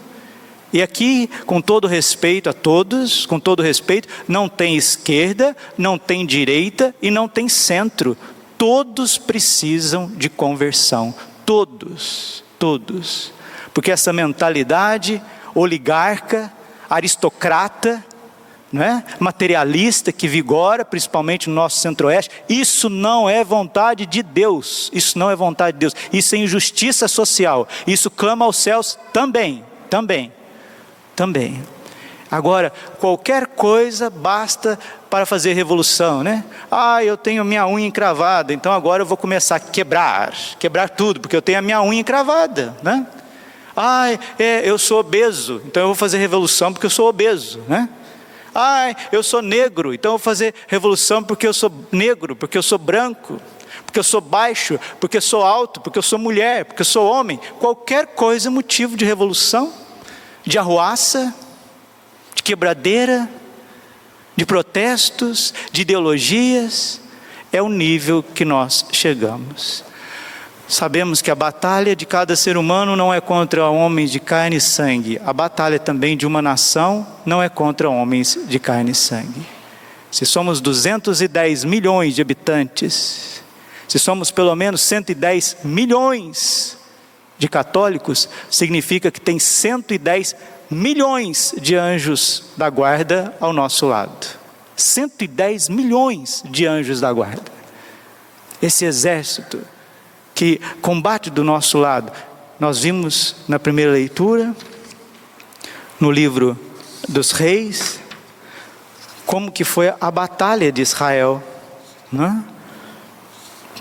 E 0.71 0.81
aqui, 0.81 1.29
com 1.45 1.61
todo 1.61 1.87
respeito 1.87 2.49
a 2.49 2.53
todos, 2.53 3.25
com 3.25 3.39
todo 3.39 3.63
respeito, 3.63 4.09
não 4.27 4.49
tem 4.49 4.75
esquerda, 4.75 5.55
não 5.77 5.97
tem 5.97 6.25
direita 6.25 6.93
e 7.01 7.09
não 7.09 7.27
tem 7.27 7.47
centro. 7.47 8.17
Todos 8.57 9.17
precisam 9.17 10.11
de 10.15 10.29
conversão. 10.29 11.15
Todos, 11.45 12.43
todos. 12.59 13.31
Porque 13.73 13.91
essa 13.91 14.11
mentalidade 14.11 15.21
oligarca, 15.55 16.51
aristocrata, 16.89 18.03
é? 18.73 19.03
materialista 19.19 20.11
que 20.11 20.27
vigora, 20.27 20.83
principalmente 20.83 21.49
no 21.49 21.55
nosso 21.55 21.77
centro-oeste, 21.77 22.31
isso 22.49 22.89
não 22.89 23.29
é 23.29 23.43
vontade 23.43 24.05
de 24.05 24.21
Deus. 24.21 24.89
Isso 24.93 25.17
não 25.17 25.31
é 25.31 25.35
vontade 25.35 25.75
de 25.75 25.79
Deus. 25.79 25.95
Isso 26.11 26.35
é 26.35 26.39
injustiça 26.39 27.07
social. 27.07 27.67
Isso 27.85 28.11
clama 28.11 28.45
aos 28.45 28.57
céus 28.57 28.99
também, 29.13 29.63
também, 29.89 30.31
também. 31.15 31.63
Agora, 32.29 32.73
qualquer 32.99 33.47
coisa 33.47 34.09
basta 34.09 34.77
para 35.09 35.25
fazer 35.25 35.53
revolução, 35.53 36.23
né? 36.23 36.43
Ah, 36.69 37.01
eu 37.01 37.15
tenho 37.15 37.45
minha 37.45 37.65
unha 37.65 37.87
encravada, 37.87 38.53
então 38.53 38.73
agora 38.73 39.01
eu 39.01 39.05
vou 39.05 39.15
começar 39.15 39.55
a 39.55 39.59
quebrar, 39.61 40.33
quebrar 40.59 40.89
tudo, 40.89 41.21
porque 41.21 41.35
eu 41.35 41.41
tenho 41.41 41.59
a 41.59 41.61
minha 41.61 41.81
unha 41.81 42.01
encravada, 42.01 42.75
né? 42.83 43.07
Ah, 43.75 44.07
é, 44.37 44.69
eu 44.69 44.77
sou 44.77 44.99
obeso, 44.99 45.61
então 45.65 45.83
eu 45.83 45.87
vou 45.87 45.95
fazer 45.95 46.17
revolução 46.17 46.73
porque 46.73 46.85
eu 46.85 46.89
sou 46.89 47.07
obeso, 47.07 47.61
né? 47.69 47.87
Ai, 48.59 48.95
eu 49.11 49.21
sou 49.21 49.39
negro, 49.39 49.93
então 49.93 50.13
vou 50.13 50.17
fazer 50.17 50.51
revolução 50.67 51.23
porque 51.23 51.45
eu 51.45 51.53
sou 51.53 51.71
negro, 51.91 52.35
porque 52.35 52.57
eu 52.57 52.63
sou 52.63 52.79
branco, 52.79 53.39
porque 53.85 53.99
eu 53.99 54.03
sou 54.03 54.19
baixo, 54.19 54.79
porque 54.99 55.17
eu 55.17 55.21
sou 55.21 55.43
alto, 55.43 55.79
porque 55.79 55.99
eu 55.99 56.01
sou 56.01 56.17
mulher, 56.17 56.65
porque 56.65 56.81
eu 56.81 56.85
sou 56.85 57.07
homem. 57.07 57.39
Qualquer 57.59 58.07
coisa 58.07 58.47
é 58.47 58.49
motivo 58.49 58.97
de 58.97 59.05
revolução, 59.05 59.71
de 60.43 60.57
arruaça, 60.57 61.31
de 62.33 62.41
quebradeira, 62.41 63.29
de 64.35 64.43
protestos, 64.43 65.53
de 65.71 65.83
ideologias. 65.83 66.99
É 67.53 67.61
o 67.61 67.69
nível 67.69 68.23
que 68.23 68.43
nós 68.43 68.87
chegamos. 68.91 69.83
Sabemos 70.67 71.21
que 71.21 71.31
a 71.31 71.35
batalha 71.35 71.95
de 71.95 72.05
cada 72.05 72.35
ser 72.35 72.57
humano 72.57 72.93
não 72.93 73.13
é 73.13 73.21
contra 73.21 73.69
homens 73.69 74.11
de 74.11 74.19
carne 74.19 74.57
e 74.57 74.61
sangue. 74.61 75.19
A 75.25 75.31
batalha 75.31 75.79
também 75.79 76.17
de 76.17 76.27
uma 76.27 76.41
nação 76.41 77.07
não 77.25 77.41
é 77.41 77.47
contra 77.47 77.89
homens 77.89 78.37
de 78.47 78.59
carne 78.59 78.91
e 78.91 78.95
sangue. 78.95 79.47
Se 80.11 80.25
somos 80.25 80.59
210 80.59 81.63
milhões 81.63 82.15
de 82.15 82.21
habitantes, 82.21 83.41
se 83.87 83.97
somos 83.97 84.29
pelo 84.29 84.53
menos 84.55 84.81
110 84.81 85.57
milhões 85.63 86.77
de 87.37 87.47
católicos, 87.47 88.27
significa 88.49 89.09
que 89.09 89.21
tem 89.21 89.39
110 89.39 90.35
milhões 90.69 91.55
de 91.61 91.75
anjos 91.75 92.43
da 92.57 92.69
guarda 92.69 93.33
ao 93.39 93.53
nosso 93.53 93.85
lado. 93.85 94.27
110 94.75 95.69
milhões 95.69 96.43
de 96.49 96.65
anjos 96.65 96.99
da 96.99 97.11
guarda. 97.13 97.51
Esse 98.61 98.83
exército 98.83 99.61
que 100.37 100.61
combate 100.83 101.31
do 101.31 101.43
nosso 101.43 101.79
lado. 101.79 102.11
Nós 102.59 102.83
vimos 102.83 103.37
na 103.47 103.57
primeira 103.57 103.91
leitura, 103.91 104.55
no 105.99 106.11
livro 106.11 106.55
dos 107.09 107.31
reis, 107.31 107.99
como 109.25 109.51
que 109.51 109.63
foi 109.63 109.91
a 109.99 110.11
batalha 110.11 110.71
de 110.71 110.79
Israel. 110.79 111.41
Né? 112.11 112.43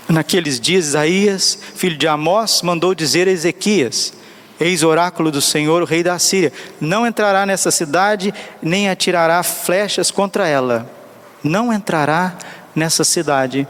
Naqueles 0.09 0.59
dias, 0.59 0.87
Isaías, 0.87 1.59
filho 1.75 1.95
de 1.95 2.07
Amós, 2.07 2.63
mandou 2.63 2.95
dizer 2.95 3.27
a 3.27 3.31
Ezequias: 3.31 4.13
Eis 4.59 4.81
oráculo 4.81 5.29
do 5.29 5.43
Senhor, 5.43 5.83
o 5.83 5.85
rei 5.85 6.01
da 6.01 6.17
Síria: 6.17 6.51
Não 6.81 7.05
entrará 7.05 7.45
nessa 7.45 7.69
cidade, 7.69 8.33
nem 8.63 8.89
atirará 8.89 9.43
flechas 9.43 10.09
contra 10.09 10.47
ela. 10.47 10.89
Não 11.43 11.71
entrará 11.71 12.35
nessa 12.75 13.03
cidade 13.03 13.67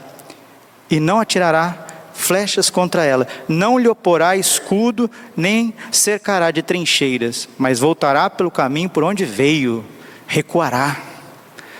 e 0.90 0.98
não 0.98 1.20
atirará 1.20 1.84
flechas 2.18 2.68
contra 2.68 3.04
ela. 3.04 3.26
Não 3.48 3.78
lhe 3.78 3.88
oporá 3.88 4.36
escudo, 4.36 5.10
nem 5.36 5.72
cercará 5.90 6.50
de 6.50 6.62
trincheiras, 6.62 7.48
mas 7.56 7.78
voltará 7.78 8.28
pelo 8.28 8.50
caminho 8.50 8.90
por 8.90 9.04
onde 9.04 9.24
veio, 9.24 9.84
recuará. 10.26 11.00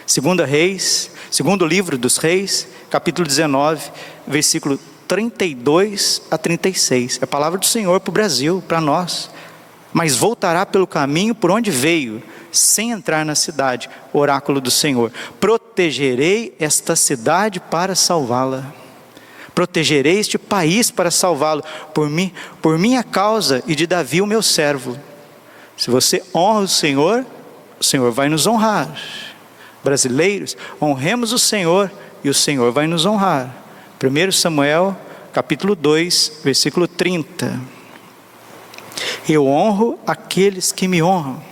Segunda 0.07 0.47
Reis, 0.47 1.11
segundo 1.31 1.67
livro 1.67 1.99
dos 1.99 2.17
Reis, 2.17 2.69
capítulo 2.89 3.27
19, 3.27 3.91
versículo 4.27 4.79
32 5.09 6.23
a 6.31 6.39
36. 6.39 7.19
É 7.21 7.25
a 7.25 7.27
palavra 7.27 7.59
do 7.59 7.67
Senhor 7.67 7.99
para 8.01 8.11
o 8.11 8.15
Brasil, 8.15 8.63
para 8.67 8.81
nós. 8.81 9.31
Mas 9.93 10.17
voltará 10.17 10.65
pelo 10.65 10.87
caminho 10.87 11.35
por 11.35 11.51
onde 11.51 11.71
veio, 11.71 12.23
sem 12.53 12.93
entrar 12.93 13.25
na 13.25 13.35
cidade. 13.35 13.91
Oráculo 14.13 14.61
do 14.61 14.71
Senhor. 14.71 15.11
Protegerei 15.41 16.55
esta 16.61 16.95
cidade 16.95 17.59
para 17.59 17.95
salvá-la 17.95 18.78
protegerei 19.59 20.21
este 20.21 20.39
país 20.39 20.89
para 20.89 21.11
salvá-lo, 21.11 21.65
por 21.93 22.09
mim, 22.09 22.33
por 22.63 22.79
minha 22.79 23.03
causa 23.03 23.61
e 23.67 23.75
de 23.75 23.89
Davi, 23.89 24.23
o 24.23 24.27
meu 24.27 24.41
servo. 24.41 24.97
Se 25.77 25.91
você 25.91 26.23
honra 26.33 26.61
o 26.61 26.69
Senhor, 26.69 27.27
o 27.81 27.83
Senhor 27.83 28.13
vai 28.13 28.29
nos 28.29 28.47
honrar. 28.47 28.89
Brasileiros, 29.83 30.57
honremos 30.81 31.33
o 31.33 31.41
Senhor 31.41 31.91
e 32.23 32.29
o 32.29 32.35
Senhor 32.35 32.71
vai 32.71 32.87
nos 32.87 33.05
honrar. 33.05 33.53
1 34.01 34.31
Samuel, 34.31 34.97
capítulo 35.33 35.75
2, 35.75 36.43
versículo 36.45 36.87
30. 36.87 37.61
Eu 39.29 39.45
honro 39.45 39.99
aqueles 40.07 40.71
que 40.71 40.87
me 40.87 41.03
honram. 41.03 41.43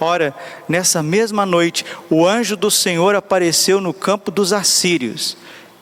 Ora, 0.00 0.34
nessa 0.66 1.02
mesma 1.02 1.44
noite, 1.44 1.84
o 2.08 2.26
anjo 2.26 2.56
do 2.56 2.70
Senhor 2.70 3.14
apareceu 3.14 3.82
no 3.82 3.92
campo 3.92 4.30
dos 4.30 4.50
assírios 4.50 5.36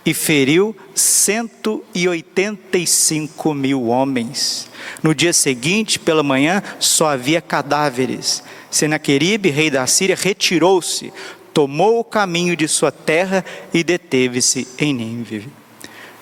e 0.04 0.12
feriu 0.12 0.76
185 0.94 3.54
mil 3.54 3.86
homens. 3.86 4.68
No 5.02 5.14
dia 5.14 5.32
seguinte, 5.32 5.98
pela 5.98 6.22
manhã, 6.22 6.62
só 6.78 7.08
havia 7.08 7.40
cadáveres. 7.40 8.44
Senaqueribe, 8.70 9.48
rei 9.50 9.70
da 9.70 9.86
Síria, 9.86 10.14
retirou-se, 10.16 11.10
tomou 11.54 12.00
o 12.00 12.04
caminho 12.04 12.54
de 12.56 12.66
sua 12.66 12.90
terra 12.90 13.44
e 13.72 13.84
deteve-se 13.84 14.66
em 14.78 14.92
Nínive. 14.92 15.48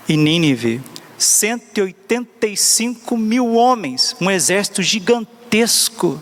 Em 0.09 0.17
Nínive, 0.17 0.81
185 1.17 3.17
mil 3.17 3.55
homens, 3.55 4.17
um 4.21 4.31
exército 4.31 4.83
gigantesco 4.83 6.21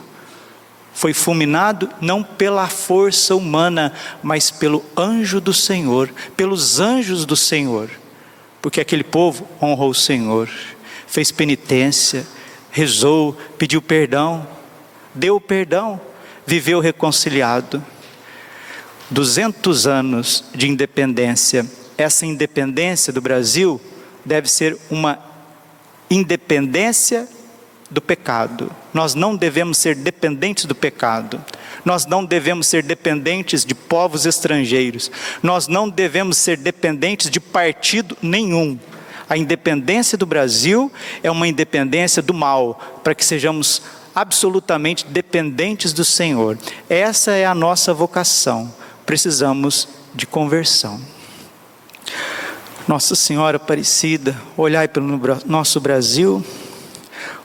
foi 0.99 1.15
fulminado 1.15 1.89
não 2.01 2.25
pela 2.25 2.67
força 2.67 3.37
humana, 3.37 3.93
mas 4.21 4.51
pelo 4.51 4.85
anjo 4.97 5.41
do 5.41 5.55
Senhor, 5.55 6.11
pelos 6.37 6.81
anjos 6.81 7.25
do 7.25 7.37
Senhor, 7.37 7.89
porque 8.61 8.81
aquele 8.81 9.05
povo 9.05 9.47
honrou 9.63 9.91
o 9.91 9.95
Senhor, 9.95 10.51
fez 11.07 11.31
penitência, 11.31 12.27
rezou, 12.73 13.39
pediu 13.57 13.81
perdão, 13.81 14.45
deu 15.15 15.41
perdão, 15.41 16.01
viveu 16.45 16.81
reconciliado. 16.81 17.81
200 19.09 19.87
anos 19.87 20.47
de 20.53 20.69
independência, 20.69 21.65
essa 21.97 22.27
independência 22.27 23.13
do 23.13 23.21
Brasil 23.21 23.81
deve 24.25 24.51
ser 24.51 24.77
uma 24.91 25.17
independência 26.11 27.29
do 27.91 28.01
pecado. 28.01 28.71
Nós 28.93 29.15
não 29.15 29.35
devemos 29.35 29.79
ser 29.79 29.95
dependentes 29.95 30.65
do 30.65 30.75
pecado. 30.75 31.43
Nós 31.85 32.05
não 32.07 32.25
devemos 32.25 32.67
ser 32.67 32.83
dependentes 32.83 33.65
de 33.65 33.75
povos 33.75 34.27
estrangeiros. 34.27 35.11
Nós 35.43 35.69
não 35.69 35.89
devemos 35.89 36.37
ser 36.37 36.59
dependentes 36.59 37.31
de 37.31 37.41
partido 37.41 38.17
nenhum. 38.21 38.79
A 39.29 39.37
independência 39.37 40.17
do 40.19 40.27
Brasil 40.27 40.91
é 41.23 41.31
uma 41.31 41.49
independência 41.49 42.23
do 42.23 42.33
mal, 42.33 43.01
para 43.05 43.15
que 43.15 43.25
sejamos 43.25 43.83
absolutamente 44.15 45.07
dependentes 45.07 45.93
do 45.93 46.05
Senhor. 46.05 46.59
Essa 46.89 47.33
é 47.33 47.47
a 47.47 47.55
nossa 47.55 47.95
vocação. 47.95 48.73
Precisamos 49.07 49.89
de 50.15 50.27
conversão. 50.27 51.01
Nossa 52.87 53.15
Senhora 53.15 53.59
Aparecida, 53.59 54.35
olhai 54.57 54.89
pelo 54.89 55.21
nosso 55.47 55.79
Brasil 55.79 56.43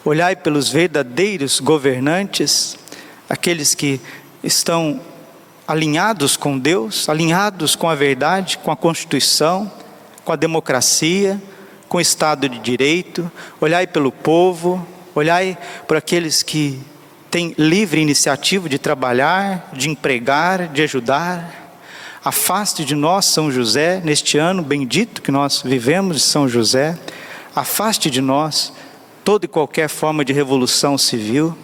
Olhai 0.06 0.36
pelos 0.36 0.68
verdadeiros 0.68 1.62
governantes, 1.62 2.78
aqueles 3.30 3.74
que 3.74 4.02
estão 4.44 5.00
alinhados 5.66 6.36
com 6.36 6.60
Deus, 6.60 7.08
alinhados 7.08 7.74
com 7.74 7.90
a 7.90 7.96
verdade, 7.96 8.58
com 8.58 8.70
a 8.70 8.76
Constituição, 8.76 9.72
com 10.26 10.34
a 10.34 10.36
democracia, 10.36 11.42
com 11.88 12.00
o 12.00 12.02
Estado 12.02 12.50
de 12.50 12.60
Direito. 12.60 13.32
Olhai 13.62 13.88
pelo 13.88 14.12
povo, 14.12 14.86
olhai 15.16 15.58
por 15.88 15.96
aqueles 15.96 16.44
que 16.44 16.82
têm 17.32 17.56
livre 17.58 18.02
iniciativa 18.02 18.68
de 18.68 18.78
trabalhar, 18.78 19.70
de 19.72 19.90
empregar, 19.90 20.68
de 20.68 20.82
ajudar. 20.82 21.80
Afaste 22.26 22.84
de 22.84 22.94
nós, 22.94 23.26
São 23.28 23.50
José, 23.50 24.02
neste 24.04 24.38
ano 24.38 24.62
bendito 24.62 25.22
que 25.22 25.32
nós 25.32 25.62
vivemos 25.64 26.18
de 26.18 26.24
São 26.24 26.50
José. 26.50 27.00
Afaste 27.56 28.10
de 28.10 28.20
nós 28.20 28.74
toda 29.24 29.46
e 29.46 29.50
qualquer 29.50 29.88
forma 29.88 30.24
de 30.24 30.34
revolução 30.34 30.98
civil. 30.98 31.56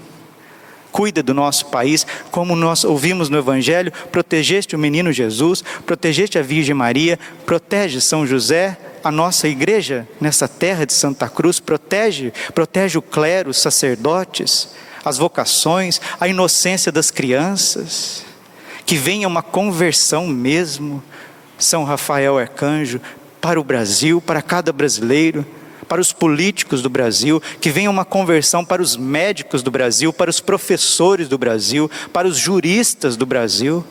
Cuida 0.91 1.21
do 1.21 1.35
nosso 1.35 1.67
país, 1.67 2.05
como 2.31 2.55
nós 2.55 2.83
ouvimos 2.83 3.29
no 3.29 3.37
Evangelho, 3.37 3.93
protegeste 4.11 4.75
o 4.75 4.79
menino 4.79 5.11
Jesus, 5.11 5.63
protegeste 5.85 6.39
a 6.39 6.41
Virgem 6.41 6.73
Maria, 6.73 7.19
protege 7.45 8.01
São 8.01 8.25
José, 8.25 8.75
a 9.03 9.11
nossa 9.11 9.47
igreja 9.47 10.07
nessa 10.19 10.47
terra 10.47 10.85
de 10.85 10.93
Santa 10.93 11.29
Cruz, 11.29 11.59
protege, 11.59 12.33
protege 12.55 12.97
o 12.97 13.03
clero, 13.03 13.51
os 13.51 13.59
sacerdotes, 13.59 14.69
as 15.05 15.17
vocações, 15.17 16.01
a 16.19 16.27
inocência 16.27 16.91
das 16.91 17.11
crianças, 17.11 18.25
que 18.83 18.95
venha 18.95 19.27
uma 19.27 19.43
conversão 19.43 20.25
mesmo, 20.25 21.03
São 21.59 21.83
Rafael 21.83 22.37
Arcanjo, 22.37 22.99
para 23.39 23.59
o 23.59 23.63
Brasil, 23.63 24.19
para 24.19 24.41
cada 24.41 24.73
brasileiro 24.73 25.45
para 25.89 25.99
os 25.99 26.13
políticos 26.13 26.83
do 26.83 26.89
Brasil, 26.89 27.41
que 27.59 27.71
venha 27.71 27.89
uma 27.89 28.05
conversão 28.05 28.63
para 28.63 28.81
os 28.81 28.95
médicos 28.95 29.63
do 29.63 29.71
Brasil, 29.71 30.13
para 30.13 30.29
os 30.29 30.39
professores 30.39 31.27
do 31.27 31.37
Brasil, 31.37 31.89
para 32.13 32.27
os 32.27 32.37
juristas 32.37 33.17
do 33.17 33.25
Brasil, 33.25 33.83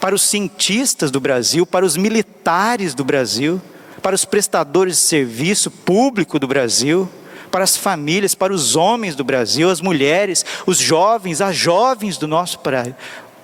para 0.00 0.14
os 0.14 0.22
cientistas 0.22 1.10
do 1.10 1.20
Brasil, 1.20 1.66
para 1.66 1.84
os 1.84 1.96
militares 1.96 2.94
do 2.94 3.04
Brasil, 3.04 3.60
para 4.02 4.16
os 4.16 4.24
prestadores 4.24 4.96
de 4.96 5.02
serviço 5.02 5.70
público 5.70 6.38
do 6.38 6.48
Brasil, 6.48 7.08
para 7.50 7.62
as 7.62 7.76
famílias, 7.76 8.34
para 8.34 8.52
os 8.52 8.74
homens 8.74 9.14
do 9.14 9.22
Brasil, 9.22 9.70
as 9.70 9.82
mulheres, 9.82 10.44
os 10.66 10.78
jovens, 10.78 11.42
as 11.42 11.54
jovens 11.54 12.16
do 12.16 12.26
nosso 12.26 12.58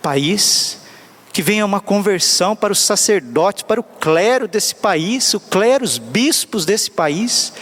país 0.00 0.87
que 1.38 1.42
venha 1.42 1.64
uma 1.64 1.78
conversão 1.78 2.56
para 2.56 2.72
os 2.72 2.80
sacerdotes, 2.80 3.62
para 3.62 3.78
o 3.78 3.84
clero 3.84 4.48
desse 4.48 4.74
país, 4.74 5.32
o 5.34 5.38
clero, 5.38 5.84
os 5.84 5.96
bispos 5.96 6.66
desse 6.66 6.90
país, 6.90 7.52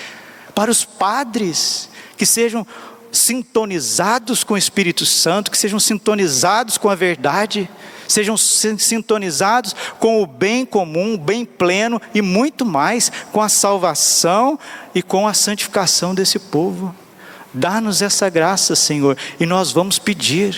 para 0.55 0.71
os 0.71 0.83
padres, 0.83 1.91
que 2.17 2.25
sejam 2.25 2.67
sintonizados 3.13 4.43
com 4.43 4.55
o 4.55 4.57
Espírito 4.57 5.05
Santo, 5.05 5.51
que 5.51 5.59
sejam 5.59 5.79
sintonizados 5.79 6.79
com 6.79 6.89
a 6.89 6.95
verdade, 6.95 7.69
sejam 8.09 8.35
sintonizados 8.39 9.77
com 9.99 10.23
o 10.23 10.27
bem 10.27 10.65
comum, 10.65 11.13
o 11.13 11.19
bem 11.19 11.45
pleno 11.45 12.01
e 12.15 12.23
muito 12.23 12.65
mais 12.65 13.13
com 13.31 13.43
a 13.43 13.49
salvação 13.51 14.59
e 14.95 15.03
com 15.03 15.29
a 15.29 15.35
santificação 15.35 16.15
desse 16.15 16.39
povo. 16.39 16.97
Dá-nos 17.53 18.01
essa 18.01 18.31
graça, 18.31 18.75
Senhor, 18.75 19.19
e 19.39 19.45
nós 19.45 19.71
vamos 19.71 19.99
pedir. 19.99 20.57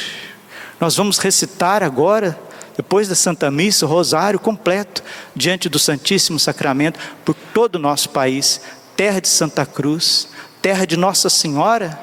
Nós 0.81 0.95
vamos 0.95 1.19
recitar 1.19 1.83
agora, 1.83 2.39
depois 2.79 3.09
da 3.09 3.15
Santa 3.15 3.51
Missa, 3.51 3.85
o 3.85 3.89
rosário 3.89 4.41
completo 4.41 5.03
diante 5.37 5.69
do 5.69 5.79
Santíssimo 5.79 6.39
Sacramento 6.39 6.99
por 7.27 7.35
todo 7.35 7.77
o 7.77 7.79
nosso 7.79 8.09
país, 8.09 8.63
terra 8.97 9.21
de 9.21 9.29
Santa 9.29 9.67
Cruz, 9.67 10.29
terra 10.63 10.87
de 10.87 10.97
Nossa 10.97 11.29
Senhora, 11.29 12.01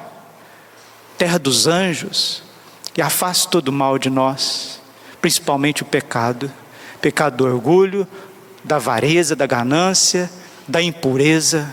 terra 1.18 1.40
dos 1.40 1.66
anjos, 1.66 2.44
e 2.96 3.02
afaste 3.02 3.48
todo 3.48 3.70
o 3.70 3.74
mal 3.74 3.98
de 3.98 4.12
nós 4.12 4.86
principalmente 5.26 5.82
o 5.82 5.86
pecado, 5.88 6.52
pecado 7.02 7.38
do 7.38 7.46
orgulho, 7.46 8.08
da 8.64 8.76
avareza, 8.76 9.36
da 9.36 9.48
ganância, 9.48 10.30
da 10.68 10.84
impureza. 10.84 11.68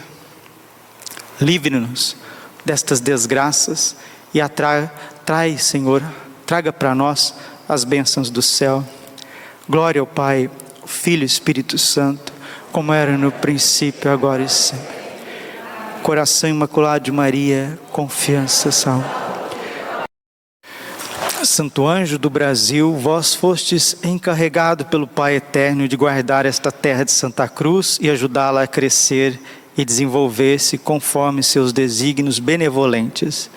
Livre-nos 1.38 2.17
destas 2.65 2.99
desgraças 2.99 3.95
e 4.33 4.41
atrai, 4.41 4.91
trai, 5.27 5.59
Senhor, 5.59 6.03
traga 6.47 6.73
para 6.73 6.95
nós 6.95 7.35
as 7.73 7.85
bênçãos 7.85 8.31
do 8.31 8.43
céu. 8.43 8.85
Glória 9.69 10.01
ao 10.01 10.07
Pai, 10.07 10.51
ao 10.81 10.89
Filho 10.89 11.23
e 11.23 11.27
Espírito 11.27 11.79
Santo, 11.79 12.33
como 12.71 12.93
era 12.93 13.17
no 13.17 13.31
princípio, 13.31 14.11
agora 14.11 14.43
e 14.43 14.49
sempre. 14.49 15.03
Coração 16.03 16.51
imaculado 16.51 17.05
de 17.05 17.13
Maria, 17.13 17.79
confiança, 17.91 18.73
salve. 18.73 19.07
Santo 21.45 21.87
anjo 21.87 22.19
do 22.19 22.31
Brasil, 22.31 22.95
vós 22.95 23.35
fostes 23.35 23.97
encarregado 24.05 24.85
pelo 24.85 25.07
Pai 25.07 25.37
eterno 25.37 25.89
de 25.89 25.97
guardar 25.97 26.47
esta 26.47 26.71
terra 26.71 27.05
de 27.05 27.11
Santa 27.11 27.49
Cruz 27.49 27.99
e 28.01 28.09
ajudá-la 28.09 28.63
a 28.63 28.67
crescer 28.67 29.41
e 29.77 29.85
desenvolver-se 29.85 30.79
conforme 30.79 31.43
seus 31.43 31.73
desígnios 31.73 32.39
benevolentes. 32.39 33.51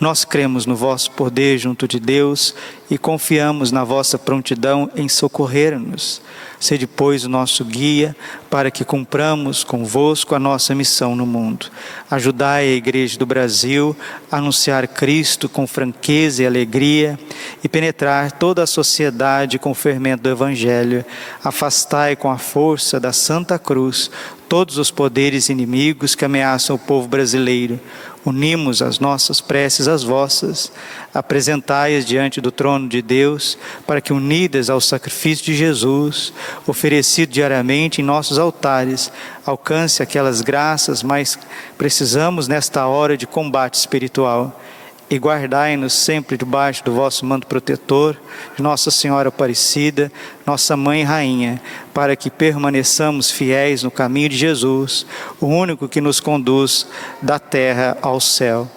Nós 0.00 0.24
cremos 0.24 0.64
no 0.64 0.74
vosso 0.74 1.10
poder 1.10 1.58
junto 1.58 1.86
de 1.86 2.00
Deus 2.00 2.54
e 2.90 2.96
confiamos 2.96 3.70
na 3.70 3.84
vossa 3.84 4.18
prontidão 4.18 4.90
em 4.96 5.10
socorrer-nos. 5.10 6.22
Sede, 6.58 6.86
pois, 6.86 7.26
o 7.26 7.28
nosso 7.28 7.64
guia 7.66 8.16
para 8.48 8.70
que 8.70 8.82
cumpramos 8.82 9.62
convosco 9.62 10.34
a 10.34 10.38
nossa 10.38 10.74
missão 10.74 11.14
no 11.14 11.26
mundo. 11.26 11.66
Ajudai 12.10 12.64
a 12.64 12.76
Igreja 12.76 13.18
do 13.18 13.26
Brasil 13.26 13.94
a 14.32 14.38
anunciar 14.38 14.88
Cristo 14.88 15.50
com 15.50 15.66
franqueza 15.66 16.42
e 16.42 16.46
alegria 16.46 17.18
e 17.62 17.68
penetrar 17.68 18.32
toda 18.32 18.62
a 18.62 18.66
sociedade 18.66 19.58
com 19.58 19.72
o 19.72 19.74
fermento 19.74 20.22
do 20.22 20.30
Evangelho. 20.30 21.04
Afastai 21.44 22.16
com 22.16 22.30
a 22.30 22.38
força 22.38 22.98
da 22.98 23.12
Santa 23.12 23.58
Cruz 23.58 24.10
todos 24.50 24.78
os 24.78 24.90
poderes 24.90 25.48
inimigos 25.48 26.16
que 26.16 26.24
ameaçam 26.24 26.74
o 26.74 26.78
povo 26.78 27.06
brasileiro. 27.06 27.78
Unimos 28.24 28.82
as 28.82 28.98
nossas 28.98 29.40
preces 29.40 29.88
às 29.88 30.02
vossas, 30.02 30.70
apresentai-as 31.14 32.04
diante 32.04 32.38
do 32.38 32.50
trono 32.50 32.86
de 32.86 33.00
Deus, 33.00 33.56
para 33.86 34.00
que, 34.00 34.12
unidas 34.12 34.68
ao 34.68 34.80
sacrifício 34.80 35.46
de 35.46 35.54
Jesus, 35.54 36.32
oferecido 36.66 37.32
diariamente 37.32 38.02
em 38.02 38.04
nossos 38.04 38.38
altares, 38.38 39.10
alcance 39.46 40.02
aquelas 40.02 40.42
graças 40.42 41.02
mais 41.02 41.38
precisamos 41.78 42.46
nesta 42.46 42.86
hora 42.86 43.16
de 43.16 43.26
combate 43.26 43.74
espiritual. 43.74 44.60
E 45.10 45.18
guardai-nos 45.18 45.92
sempre 45.92 46.36
debaixo 46.36 46.84
do 46.84 46.92
vosso 46.92 47.26
manto 47.26 47.46
protetor, 47.46 48.16
Nossa 48.58 48.92
Senhora 48.92 49.28
Aparecida, 49.28 50.10
nossa 50.46 50.76
Mãe 50.76 51.02
Rainha, 51.02 51.60
para 51.92 52.14
que 52.14 52.30
permaneçamos 52.30 53.30
fiéis 53.30 53.82
no 53.82 53.90
caminho 53.90 54.28
de 54.28 54.36
Jesus, 54.36 55.04
o 55.40 55.46
único 55.46 55.88
que 55.88 56.00
nos 56.00 56.20
conduz 56.20 56.86
da 57.20 57.40
terra 57.40 57.98
ao 58.00 58.20
céu 58.20 58.70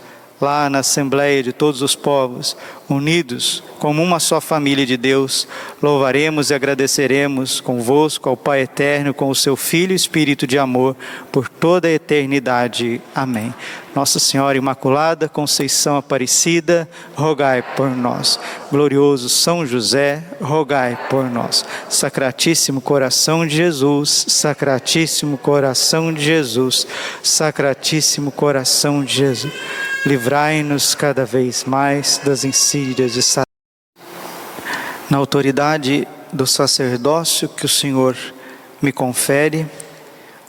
lá 0.44 0.70
na 0.70 0.80
Assembleia 0.80 1.42
de 1.42 1.54
todos 1.54 1.82
os 1.82 1.96
povos, 1.96 2.58
unidos 2.90 3.64
como 3.80 4.04
uma 4.04 4.20
só 4.20 4.42
família 4.42 4.86
de 4.86 4.98
Deus, 4.98 5.48
louvaremos 5.82 6.50
e 6.50 6.54
agradeceremos 6.54 7.62
convosco 7.62 8.28
ao 8.28 8.36
Pai 8.36 8.62
Eterno, 8.62 9.14
com 9.14 9.30
o 9.30 9.36
seu 9.36 9.56
Filho 9.56 9.96
Espírito 9.96 10.46
de 10.46 10.60
amor, 10.60 10.96
por 11.32 11.48
toda 11.48 11.88
a 11.88 11.92
eternidade. 11.92 13.02
Amém. 13.16 13.54
Nossa 13.96 14.20
Senhora 14.20 14.58
Imaculada, 14.58 15.30
Conceição 15.30 15.98
Aparecida, 15.98 16.90
rogai 17.16 17.64
por 17.76 17.90
nós. 17.90 18.40
Glorioso 18.72 19.30
São 19.30 19.66
José, 19.66 20.24
rogai 20.42 20.98
por 21.10 21.30
nós. 21.30 21.64
Sacratíssimo 21.90 22.82
coração 22.82 23.46
de 23.46 23.56
Jesus, 23.56 24.26
Sacratíssimo 24.30 25.38
coração 25.38 26.12
de 26.12 26.24
Jesus, 26.24 26.88
Sacratíssimo 27.22 28.32
coração 28.32 29.04
de 29.04 29.14
Jesus 29.14 29.54
livrai-nos 30.06 30.96
cada 30.96 31.26
vez 31.26 31.64
mais 31.64 32.20
das 32.24 32.44
insídias 32.44 33.14
de 33.14 33.22
Satanás. 33.22 33.48
Na 35.10 35.18
autoridade 35.18 36.08
do 36.32 36.46
sacerdócio 36.46 37.48
que 37.48 37.66
o 37.66 37.70
Senhor 37.70 38.18
me 38.82 38.92
confere, 38.92 39.66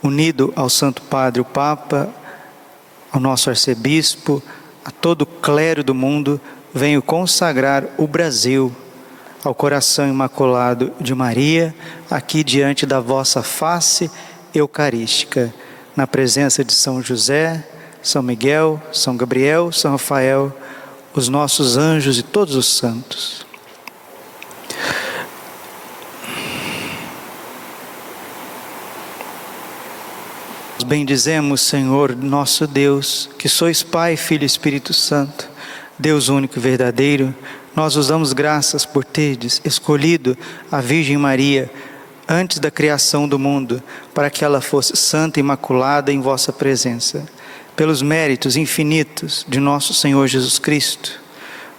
unido 0.03 0.51
ao 0.55 0.69
Santo 0.69 1.01
Padre, 1.03 1.41
o 1.41 1.45
Papa, 1.45 2.09
ao 3.15 3.21
nosso 3.21 3.49
arcebispo, 3.49 4.43
a 4.83 4.91
todo 4.91 5.25
clero 5.25 5.81
do 5.83 5.95
mundo, 5.95 6.39
venho 6.73 7.01
consagrar 7.01 7.85
o 7.97 8.05
Brasil 8.05 8.75
ao 9.41 9.55
coração 9.55 10.09
imaculado 10.09 10.91
de 10.99 11.15
Maria, 11.15 11.73
aqui 12.11 12.43
diante 12.43 12.85
da 12.85 12.99
vossa 12.99 13.41
face 13.41 14.11
eucarística, 14.53 15.53
na 15.95 16.05
presença 16.05 16.61
de 16.61 16.73
São 16.73 17.01
José, 17.01 17.65
são 18.03 18.21
Miguel, 18.21 18.81
São 18.91 19.15
Gabriel, 19.15 19.71
São 19.71 19.91
Rafael, 19.91 20.53
os 21.13 21.29
nossos 21.29 21.77
anjos 21.77 22.17
e 22.17 22.23
todos 22.23 22.55
os 22.55 22.67
santos. 22.67 23.45
Bendizemos, 30.85 31.61
Senhor, 31.61 32.15
nosso 32.15 32.67
Deus, 32.67 33.27
que 33.39 33.49
sois 33.49 33.81
Pai, 33.81 34.15
Filho 34.15 34.43
e 34.43 34.45
Espírito 34.45 34.93
Santo, 34.93 35.49
Deus 35.97 36.29
único 36.29 36.59
e 36.59 36.61
verdadeiro, 36.61 37.33
nós 37.75 37.95
os 37.95 38.09
damos 38.09 38.33
graças 38.33 38.85
por 38.85 39.03
teres 39.03 39.59
escolhido 39.65 40.37
a 40.71 40.79
Virgem 40.81 41.17
Maria 41.17 41.71
antes 42.27 42.59
da 42.59 42.69
criação 42.69 43.27
do 43.27 43.39
mundo, 43.39 43.81
para 44.13 44.29
que 44.29 44.45
ela 44.45 44.61
fosse 44.61 44.95
santa 44.95 45.39
e 45.39 45.41
imaculada 45.41 46.11
em 46.13 46.21
vossa 46.21 46.53
presença 46.53 47.25
pelos 47.75 48.03
méritos 48.03 48.55
infinitos 48.55 49.43
de 49.49 49.59
nosso 49.59 49.91
Senhor 49.91 50.27
Jesus 50.27 50.59
Cristo, 50.59 51.19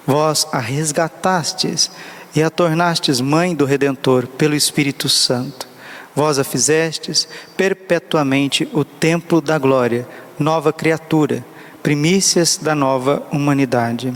vós 0.04 0.48
a 0.50 0.58
resgatastes 0.58 1.92
e 2.34 2.42
a 2.42 2.50
tornastes 2.50 3.20
mãe 3.20 3.54
do 3.54 3.64
Redentor 3.64 4.26
pelo 4.26 4.56
Espírito 4.56 5.08
Santo. 5.08 5.65
Vós 6.16 6.38
a 6.38 6.44
fizestes 6.44 7.28
perpetuamente 7.58 8.66
o 8.72 8.84
templo 8.84 9.42
da 9.42 9.58
glória, 9.58 10.08
nova 10.38 10.72
criatura, 10.72 11.44
primícias 11.82 12.56
da 12.56 12.74
nova 12.74 13.22
humanidade. 13.30 14.12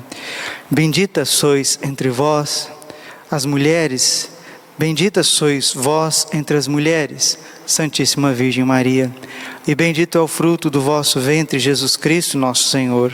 Bendita 0.70 1.26
sois 1.26 1.78
entre 1.82 2.08
vós 2.08 2.70
as 3.30 3.44
mulheres, 3.44 4.30
bendita 4.78 5.22
sois 5.22 5.74
vós 5.74 6.26
entre 6.32 6.56
as 6.56 6.66
mulheres, 6.66 7.38
Santíssima 7.66 8.32
Virgem 8.32 8.64
Maria. 8.64 9.14
E 9.68 9.74
bendito 9.74 10.16
é 10.16 10.20
o 10.22 10.26
fruto 10.26 10.70
do 10.70 10.80
vosso 10.80 11.20
ventre, 11.20 11.58
Jesus 11.58 11.98
Cristo, 11.98 12.38
nosso 12.38 12.64
Senhor. 12.64 13.12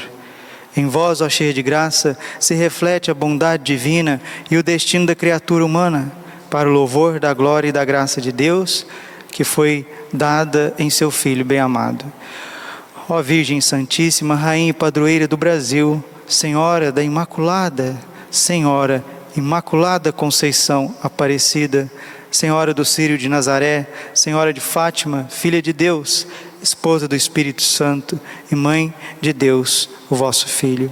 Em 0.77 0.87
vós, 0.87 1.21
ó 1.21 1.29
cheia 1.29 1.53
de 1.53 1.63
graça, 1.63 2.17
se 2.39 2.55
reflete 2.55 3.11
a 3.11 3.15
bondade 3.15 3.65
divina 3.65 4.21
e 4.49 4.57
o 4.57 4.63
destino 4.63 5.07
da 5.07 5.15
criatura 5.15 5.65
humana, 5.65 6.13
para 6.51 6.69
o 6.69 6.73
louvor 6.73 7.21
da 7.21 7.33
glória 7.35 7.69
e 7.69 7.73
da 7.73 7.85
graça 7.85 8.21
de 8.21 8.33
Deus, 8.33 8.87
que 9.31 9.45
foi 9.45 9.87
dada 10.13 10.75
em 10.79 10.89
seu 10.91 11.11
Filho 11.11 11.45
bem-amado. 11.45 12.05
Ó 13.09 13.21
Virgem 13.23 13.61
Santíssima, 13.61 14.35
Rainha 14.35 14.71
e 14.71 14.73
Padroeira 14.73 15.29
do 15.29 15.37
Brasil, 15.37 16.03
Senhora 16.27 16.91
da 16.91 17.03
Imaculada, 17.03 17.97
Senhora 18.31 19.05
Imaculada 19.37 20.13
Conceição 20.13 20.95
Aparecida, 21.03 21.91
Senhora 22.31 22.75
do 22.75 22.85
Sírio 22.85 23.17
de 23.17 23.29
Nazaré, 23.29 23.87
Senhora 24.13 24.53
de 24.53 24.61
Fátima, 24.61 25.27
Filha 25.31 25.63
de 25.63 25.73
Deus, 25.73 26.27
esposa 26.63 27.07
do 27.07 27.15
Espírito 27.15 27.63
Santo 27.63 28.19
e 28.51 28.55
Mãe 28.55 28.93
de 29.21 29.33
Deus, 29.33 29.89
o 30.11 30.17
vosso 30.17 30.49
Filho. 30.49 30.91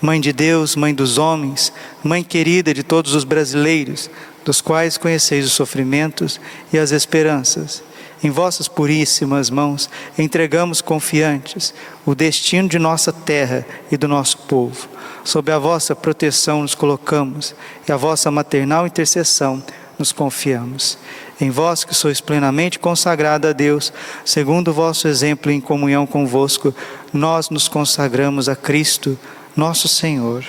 Mãe 0.00 0.20
de 0.20 0.32
Deus, 0.32 0.76
Mãe 0.76 0.94
dos 0.94 1.18
homens, 1.18 1.72
Mãe 2.02 2.22
querida 2.22 2.72
de 2.72 2.82
todos 2.82 3.14
os 3.14 3.24
brasileiros, 3.24 4.08
dos 4.44 4.60
quais 4.60 4.96
conheceis 4.96 5.46
os 5.46 5.52
sofrimentos 5.52 6.40
e 6.72 6.78
as 6.78 6.90
esperanças. 6.90 7.82
em 8.22 8.28
vossas 8.28 8.68
puríssimas 8.68 9.48
mãos 9.48 9.88
entregamos 10.18 10.82
confiantes 10.82 11.72
o 12.04 12.14
destino 12.14 12.68
de 12.68 12.78
nossa 12.78 13.12
terra 13.12 13.66
e 13.90 13.96
do 13.96 14.06
nosso 14.06 14.36
povo. 14.38 14.88
Sob 15.24 15.50
a 15.50 15.58
vossa 15.58 15.96
proteção 15.96 16.60
nos 16.60 16.74
colocamos 16.74 17.54
e 17.88 17.92
a 17.92 17.96
vossa 17.96 18.30
maternal 18.30 18.86
intercessão 18.86 19.62
nos 19.98 20.12
confiamos. 20.12 20.98
Em 21.40 21.50
vós 21.50 21.84
que 21.84 21.94
sois 21.94 22.20
plenamente 22.20 22.78
consagrada 22.78 23.50
a 23.50 23.52
Deus, 23.52 23.92
segundo 24.24 24.68
o 24.68 24.74
vosso 24.74 25.08
exemplo 25.08 25.50
em 25.50 25.60
comunhão 25.60 26.06
convosco, 26.06 26.74
nós 27.12 27.50
nos 27.50 27.68
consagramos 27.68 28.48
a 28.48 28.56
Cristo, 28.56 29.18
nosso 29.56 29.88
Senhor. 29.88 30.44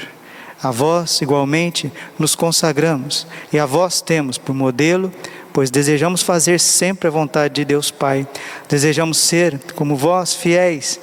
A 0.64 0.70
vós, 0.70 1.22
igualmente, 1.22 1.92
nos 2.20 2.36
consagramos 2.36 3.26
e 3.52 3.58
a 3.58 3.66
vós 3.66 4.00
temos 4.00 4.38
por 4.38 4.54
modelo, 4.54 5.12
pois 5.52 5.72
desejamos 5.72 6.22
fazer 6.22 6.60
sempre 6.60 7.08
a 7.08 7.12
vontade 7.12 7.56
de 7.56 7.66
Deus 7.66 7.90
Pai. 7.90 8.28
Desejamos 8.70 9.18
ser, 9.18 9.60
como 9.76 9.96
vós, 9.96 10.36
fiéis 10.36 11.00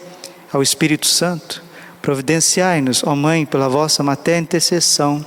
ao 0.53 0.63
Espírito 0.63 1.07
Santo. 1.07 1.63
Providenciai-nos, 2.01 3.03
ó 3.05 3.17
Mãe, 3.17 3.45
pela 3.45 3.69
vossa 3.69 4.03
materna 4.03 4.43
intercessão, 4.43 5.25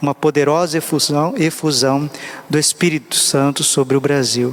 uma 0.00 0.14
poderosa 0.14 0.78
efusão, 0.78 1.34
efusão 1.36 2.10
do 2.48 2.58
Espírito 2.58 3.16
Santo 3.16 3.62
sobre 3.62 3.96
o 3.96 4.00
Brasil. 4.00 4.52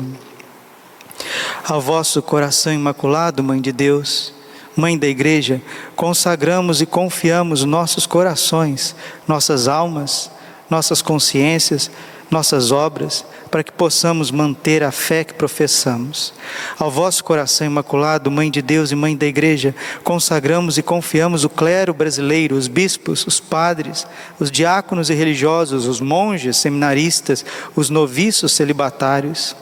Ao 1.63 1.79
vosso 1.79 2.21
coração 2.21 2.73
imaculado, 2.73 3.43
Mãe 3.43 3.61
de 3.61 3.71
Deus, 3.71 4.33
Mãe 4.75 4.97
da 4.97 5.07
Igreja, 5.07 5.61
consagramos 5.95 6.81
e 6.81 6.85
confiamos 6.85 7.63
nossos 7.65 8.05
corações, 8.05 8.95
nossas 9.27 9.67
almas, 9.67 10.31
nossas 10.69 11.01
consciências, 11.01 11.91
nossas 12.31 12.71
obras, 12.71 13.25
para 13.51 13.61
que 13.61 13.71
possamos 13.73 14.31
manter 14.31 14.81
a 14.81 14.91
fé 14.91 15.25
que 15.25 15.33
professamos. 15.33 16.33
Ao 16.79 16.89
vosso 16.89 17.21
coração 17.21 17.67
imaculado, 17.67 18.31
Mãe 18.31 18.49
de 18.49 18.61
Deus 18.61 18.89
e 18.91 18.95
Mãe 18.95 19.17
da 19.17 19.25
Igreja, 19.25 19.75
consagramos 20.05 20.77
e 20.77 20.81
confiamos 20.81 21.43
o 21.43 21.49
clero 21.49 21.93
brasileiro, 21.93 22.55
os 22.55 22.69
bispos, 22.69 23.27
os 23.27 23.41
padres, 23.41 24.07
os 24.39 24.49
diáconos 24.49 25.09
e 25.09 25.13
religiosos, 25.13 25.85
os 25.85 25.99
monges, 25.99 26.55
seminaristas, 26.55 27.43
os 27.75 27.89
noviços 27.89 28.53
celibatários. 28.53 29.53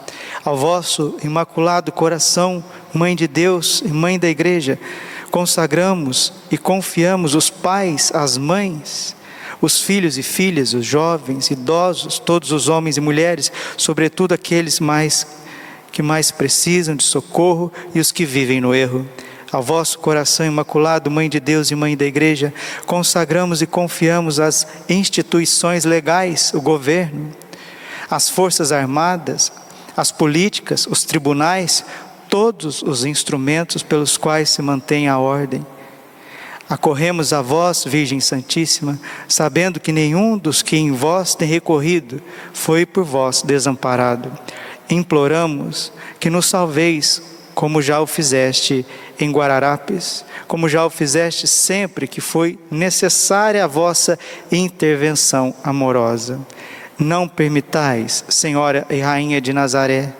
Ao 0.43 0.55
vosso 0.55 1.17
imaculado 1.21 1.91
coração, 1.91 2.63
Mãe 2.93 3.15
de 3.15 3.27
Deus 3.27 3.83
e 3.85 3.89
Mãe 3.89 4.17
da 4.17 4.29
Igreja, 4.29 4.79
consagramos 5.29 6.31
e 6.49 6.57
confiamos 6.57 7.35
os 7.35 7.49
pais, 7.49 8.09
as 8.13 8.37
mães, 8.37 9.15
os 9.61 9.81
filhos 9.81 10.17
e 10.17 10.23
filhas, 10.23 10.73
os 10.73 10.85
jovens, 10.85 11.51
idosos, 11.51 12.19
todos 12.19 12.53
os 12.53 12.69
homens 12.69 12.95
e 12.95 13.01
mulheres, 13.01 13.51
sobretudo 13.75 14.33
aqueles 14.33 14.79
mais 14.79 15.27
que 15.91 16.01
mais 16.01 16.31
precisam 16.31 16.95
de 16.95 17.03
socorro 17.03 17.71
e 17.93 17.99
os 17.99 18.11
que 18.11 18.25
vivem 18.25 18.61
no 18.61 18.73
erro. 18.73 19.05
Ao 19.51 19.61
vosso 19.61 19.99
coração 19.99 20.45
imaculado, 20.45 21.11
Mãe 21.11 21.27
de 21.27 21.39
Deus 21.39 21.69
e 21.71 21.75
Mãe 21.75 21.97
da 21.97 22.05
Igreja, 22.05 22.53
consagramos 22.85 23.61
e 23.61 23.67
confiamos 23.67 24.39
as 24.39 24.65
instituições 24.87 25.83
legais, 25.83 26.53
o 26.53 26.61
governo, 26.61 27.31
as 28.09 28.29
forças 28.29 28.71
armadas, 28.71 29.51
as 29.99 30.13
políticas, 30.13 30.87
os 30.87 31.03
tribunais, 31.03 31.83
todos 32.29 32.81
os 32.81 33.03
instrumentos 33.03 33.83
pelos 33.83 34.15
quais 34.15 34.49
se 34.49 34.61
mantém 34.61 35.09
a 35.09 35.19
ordem. 35.19 35.65
Acorremos 36.69 37.33
a 37.33 37.41
vós, 37.41 37.83
Virgem 37.83 38.21
Santíssima, 38.21 38.97
sabendo 39.27 39.77
que 39.77 39.91
nenhum 39.91 40.37
dos 40.37 40.61
que 40.61 40.77
em 40.77 40.93
vós 40.93 41.35
tem 41.35 41.49
recorrido 41.49 42.21
foi 42.53 42.85
por 42.85 43.03
vós 43.03 43.41
desamparado. 43.41 44.31
Imploramos 44.89 45.91
que 46.17 46.29
nos 46.29 46.45
salveis, 46.45 47.21
como 47.53 47.81
já 47.81 47.99
o 47.99 48.07
fizeste 48.07 48.85
em 49.19 49.29
Guararapes, 49.29 50.23
como 50.47 50.69
já 50.69 50.85
o 50.85 50.89
fizeste 50.89 51.45
sempre 51.45 52.07
que 52.07 52.21
foi 52.21 52.57
necessária 52.71 53.65
a 53.65 53.67
vossa 53.67 54.17
intervenção 54.49 55.53
amorosa. 55.61 56.39
Não 56.99 57.29
permitais, 57.29 58.25
Senhora 58.27 58.85
e 58.89 58.99
Rainha 58.99 59.39
de 59.39 59.53
Nazaré, 59.53 60.11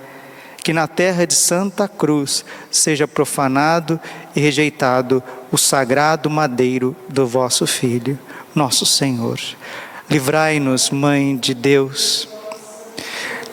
que 0.64 0.72
na 0.72 0.88
terra 0.88 1.28
de 1.28 1.34
Santa 1.34 1.90
Cruz 1.90 2.46
seja 2.72 3.06
profanado 3.06 4.00
e 4.34 4.40
rejeitado 4.40 5.22
o 5.52 5.58
sagrado 5.58 6.30
madeiro 6.30 6.96
do 7.10 7.28
vosso 7.28 7.68
Filho, 7.68 8.18
nosso 8.56 8.86
Senhor. 8.86 9.38
Livrai-nos, 10.10 10.90
Mãe 10.90 11.36
de 11.36 11.54
Deus. 11.54 12.29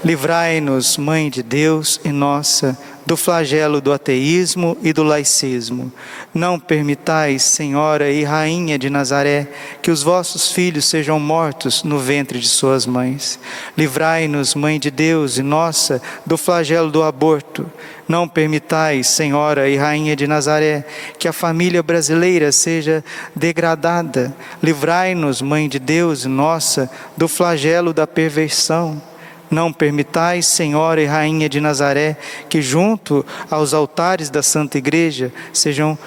Livrai-nos, 0.06 0.96
Mãe 0.98 1.28
de 1.28 1.42
Deus 1.42 1.98
e 2.04 2.10
nossa 2.10 2.78
do 3.04 3.16
flagelo 3.16 3.80
do 3.80 3.92
ateísmo 3.92 4.78
e 4.80 4.92
do 4.92 5.02
laicismo. 5.02 5.92
Não 6.32 6.60
permitais, 6.60 7.42
Senhora 7.42 8.08
e 8.08 8.22
Rainha 8.22 8.78
de 8.78 8.88
Nazaré, 8.88 9.48
que 9.82 9.90
os 9.90 10.04
vossos 10.04 10.52
filhos 10.52 10.84
sejam 10.84 11.18
mortos 11.18 11.82
no 11.82 11.98
ventre 11.98 12.38
de 12.38 12.46
suas 12.46 12.86
mães. 12.86 13.40
Livrai-nos, 13.76 14.54
Mãe 14.54 14.78
de 14.78 14.92
Deus 14.92 15.38
e 15.38 15.42
nossa, 15.42 16.00
do 16.24 16.38
flagelo 16.38 16.88
do 16.88 17.02
aborto. 17.02 17.68
Não 18.06 18.28
permitais, 18.28 19.08
Senhora 19.08 19.68
e 19.68 19.74
Rainha 19.76 20.14
de 20.14 20.28
Nazaré, 20.28 20.86
que 21.18 21.26
a 21.26 21.32
família 21.32 21.82
brasileira 21.82 22.52
seja 22.52 23.04
degradada. 23.34 24.32
Livrai-nos, 24.62 25.42
Mãe 25.42 25.68
de 25.68 25.80
Deus 25.80 26.24
e 26.24 26.28
nossa, 26.28 26.88
do 27.16 27.26
flagelo 27.26 27.92
da 27.92 28.06
perversão. 28.06 29.02
Não 29.50 29.72
permitais, 29.72 30.46
Senhora 30.46 31.00
e 31.00 31.06
Rainha 31.06 31.48
de 31.48 31.60
Nazaré, 31.60 32.16
que 32.48 32.60
junto 32.60 33.24
aos 33.50 33.72
altares 33.72 34.30
da 34.30 34.42
Santa 34.42 34.78
Igreja 34.78 35.32
sejam 35.52 35.98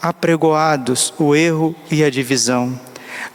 apregoados 0.00 1.14
o 1.18 1.34
erro 1.34 1.74
e 1.90 2.02
a 2.02 2.10
divisão. 2.10 2.78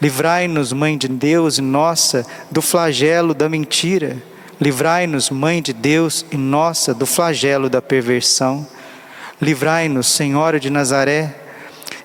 Livrai-nos, 0.02 0.74
Mãe 0.74 0.98
de 0.98 1.08
Deus 1.08 1.58
e 1.58 1.62
nossa, 1.62 2.26
do 2.52 2.62
flagelo 2.62 3.34
da 3.34 3.48
mentira. 3.48 4.18
Livrai-nos, 4.60 5.30
Mãe 5.30 5.62
de 5.62 5.74
Deus 5.74 6.26
e 6.32 6.38
nossa, 6.38 6.94
do 6.94 7.06
flagelo 7.06 7.70
da 7.70 7.82
perversão. 7.82 8.68
Livrai-nos, 9.42 10.08
Senhora 10.08 10.60
de 10.60 10.70
Nazaré, 10.70 11.36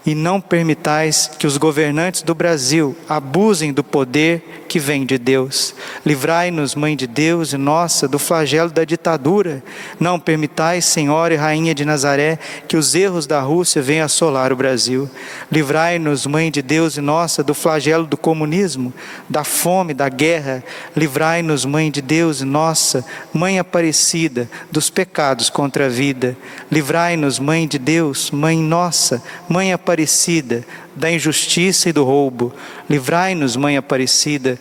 e 0.05 0.15
não 0.15 0.41
permitais 0.41 1.31
que 1.39 1.47
os 1.47 1.57
governantes 1.57 2.23
do 2.23 2.35
Brasil 2.35 2.97
abusem 3.09 3.73
do 3.73 3.85
poder 3.85 4.62
que 4.73 4.79
vem 4.79 5.05
de 5.05 5.19
Deus. 5.19 5.75
Livrai-nos, 6.03 6.75
Mãe 6.75 6.97
de 6.97 7.07
Deus 7.07 7.53
e 7.53 7.59
nossa, 7.59 8.09
do 8.09 8.19
flagelo 8.19 8.71
da 8.71 8.87
ditadura. 8.87 9.63
Não 10.01 10.19
permitais, 10.19 10.87
Senhora 10.87 11.35
e 11.35 11.37
Rainha 11.37 11.75
de 11.75 11.85
Nazaré, 11.85 12.39
que 12.67 12.75
os 12.75 12.95
erros 12.95 13.27
da 13.27 13.39
Rússia 13.43 13.83
venham 13.83 14.07
assolar 14.07 14.51
o 14.51 14.57
Brasil. 14.57 15.11
Livrai-nos, 15.51 16.25
Mãe 16.25 16.51
de 16.51 16.63
Deus 16.63 16.97
e 16.97 17.03
nossa, 17.03 17.45
do 17.45 17.53
flagelo 17.53 18.07
do 18.07 18.17
comunismo, 18.17 18.95
da 19.29 19.45
fome, 19.45 19.93
da 19.93 20.09
guerra. 20.09 20.65
Livrai-nos, 20.97 21.67
Mãe 21.67 21.91
de 21.91 22.01
Deus 22.01 22.41
e 22.41 22.47
nossa, 22.47 23.05
Mãe 23.31 23.59
Aparecida, 23.59 24.49
dos 24.71 24.89
pecados 24.89 25.51
contra 25.51 25.85
a 25.85 25.91
vida. 25.91 26.35
Livrai-nos, 26.71 27.39
Mãe 27.39 27.69
de 27.69 27.79
Deus, 27.79 28.31
Mãe 28.31 28.57
nossa, 28.57 29.23
Mãe 29.51 29.71
Aparecida 29.71 30.65
da 30.95 31.11
injustiça 31.11 31.89
e 31.89 31.93
do 31.93 32.05
roubo. 32.05 32.53
Livrai-nos, 32.89 33.57
Mãe 33.57 33.77
Aparecida, 33.77 34.59